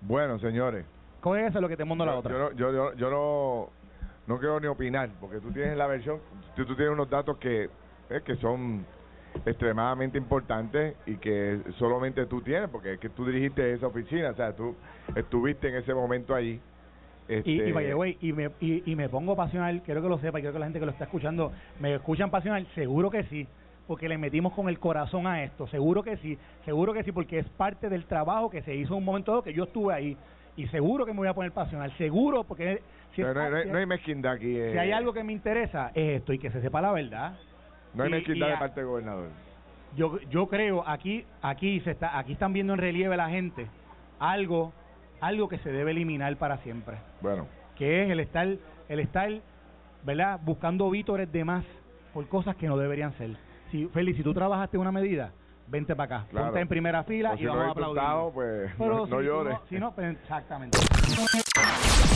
Bueno, 0.00 0.38
señores. 0.38 0.86
¿Cómo 1.20 1.36
es 1.36 1.50
eso 1.50 1.60
lo 1.60 1.68
que 1.68 1.76
te 1.76 1.84
mando 1.84 2.06
la 2.06 2.14
otra? 2.14 2.32
Yo, 2.32 2.52
yo, 2.52 2.72
yo, 2.72 2.94
yo 2.94 3.10
no, 3.10 3.70
no 4.28 4.38
quiero 4.38 4.60
ni 4.60 4.68
opinar, 4.68 5.10
porque 5.20 5.40
tú 5.40 5.50
tienes 5.50 5.76
la 5.76 5.88
versión, 5.88 6.20
tú, 6.54 6.64
tú 6.64 6.76
tienes 6.76 6.92
unos 6.92 7.10
datos 7.10 7.38
que, 7.38 7.64
eh, 8.10 8.20
que 8.24 8.36
son 8.36 8.86
extremadamente 9.44 10.18
importantes 10.18 10.96
y 11.06 11.16
que 11.16 11.60
solamente 11.78 12.26
tú 12.26 12.40
tienes, 12.42 12.68
porque 12.70 12.94
es 12.94 13.00
que 13.00 13.08
tú 13.08 13.26
dirigiste 13.26 13.72
esa 13.72 13.86
oficina, 13.86 14.30
o 14.30 14.34
sea, 14.34 14.54
tú 14.54 14.74
estuviste 15.14 15.68
en 15.68 15.76
ese 15.76 15.94
momento 15.94 16.34
ahí 16.34 16.60
y, 17.28 17.32
y, 17.32 17.60
este 17.60 17.70
y, 18.20 18.32
me, 18.32 18.50
y, 18.60 18.96
me 18.96 19.08
pongo 19.08 19.34
pasional, 19.34 19.82
quiero 19.84 20.02
que 20.02 20.08
lo 20.08 20.18
sepa, 20.18 20.38
quiero 20.38 20.52
que 20.52 20.58
la 20.58 20.66
gente 20.66 20.78
que 20.78 20.86
lo 20.86 20.92
está 20.92 21.04
escuchando 21.04 21.52
me 21.80 21.94
escuchan 21.94 22.30
pasional, 22.30 22.66
seguro 22.74 23.10
que 23.10 23.24
sí, 23.24 23.46
porque 23.86 24.08
le 24.08 24.18
metimos 24.18 24.52
con 24.52 24.68
el 24.68 24.78
corazón 24.78 25.26
a 25.26 25.42
esto, 25.42 25.66
seguro 25.66 26.02
que 26.02 26.16
sí, 26.18 26.38
seguro 26.64 26.92
que 26.92 27.02
sí, 27.02 27.12
porque 27.12 27.38
es 27.38 27.48
parte 27.50 27.88
del 27.88 28.04
trabajo 28.06 28.50
que 28.50 28.62
se 28.62 28.74
hizo 28.74 28.94
en 28.94 28.98
un 28.98 29.04
momento 29.04 29.32
dado 29.32 29.42
que 29.42 29.52
yo 29.52 29.64
estuve 29.64 29.94
ahí, 29.94 30.16
y 30.56 30.66
seguro 30.68 31.04
que 31.04 31.12
me 31.12 31.18
voy 31.18 31.28
a 31.28 31.34
poner 31.34 31.52
pasional, 31.52 31.92
seguro, 31.98 32.44
porque... 32.44 32.80
Si 33.14 33.22
no, 33.22 33.28
hay 33.78 33.86
mezquindad 33.86 34.32
aquí. 34.32 34.54
Si 34.54 34.78
hay 34.78 34.90
eh. 34.90 34.94
algo 34.94 35.12
que 35.12 35.24
me 35.24 35.32
interesa, 35.32 35.90
es 35.94 36.18
esto, 36.18 36.32
y 36.32 36.38
que 36.38 36.50
se 36.50 36.60
sepa 36.60 36.80
la 36.80 36.92
verdad. 36.92 37.34
No 37.96 38.04
hay 38.04 38.10
mezquindad 38.10 38.48
de 38.48 38.56
parte 38.56 38.80
del 38.80 38.88
gobernador. 38.88 39.28
Yo, 39.96 40.18
yo 40.30 40.46
creo, 40.48 40.86
aquí, 40.86 41.24
aquí, 41.40 41.80
se 41.80 41.92
está, 41.92 42.18
aquí 42.18 42.32
están 42.32 42.52
viendo 42.52 42.74
en 42.74 42.78
relieve 42.78 43.16
la 43.16 43.30
gente 43.30 43.66
algo 44.18 44.72
algo 45.20 45.48
que 45.48 45.58
se 45.58 45.70
debe 45.70 45.90
eliminar 45.92 46.36
para 46.36 46.58
siempre. 46.58 46.96
Bueno. 47.20 47.46
Que 47.76 48.04
es 48.04 48.10
el 48.10 48.20
estar, 48.20 48.46
el 48.88 49.00
estar, 49.00 49.30
¿verdad? 50.04 50.40
Buscando 50.42 50.90
vítores 50.90 51.30
de 51.30 51.44
más 51.44 51.64
por 52.12 52.26
cosas 52.28 52.56
que 52.56 52.66
no 52.66 52.76
deberían 52.76 53.12
ser. 53.16 53.36
Si, 53.70 53.86
Félix, 53.88 54.18
si 54.18 54.22
tú 54.22 54.32
trabajaste 54.32 54.78
una 54.78 54.92
medida, 54.92 55.32
vente 55.66 55.94
para 55.94 56.18
acá. 56.18 56.26
Ponte 56.30 56.60
en 56.60 56.68
primera 56.68 57.04
fila 57.04 57.34
y 57.38 57.46
vamos 57.46 57.66
a 57.66 57.70
aplaudir. 57.70 58.32
Pues, 58.32 58.72
Pero 58.78 59.06
no, 59.06 59.20
llores. 59.20 59.58
si 59.68 59.78
no, 59.78 59.92
pues, 59.94 60.16
exactamente. 60.16 60.78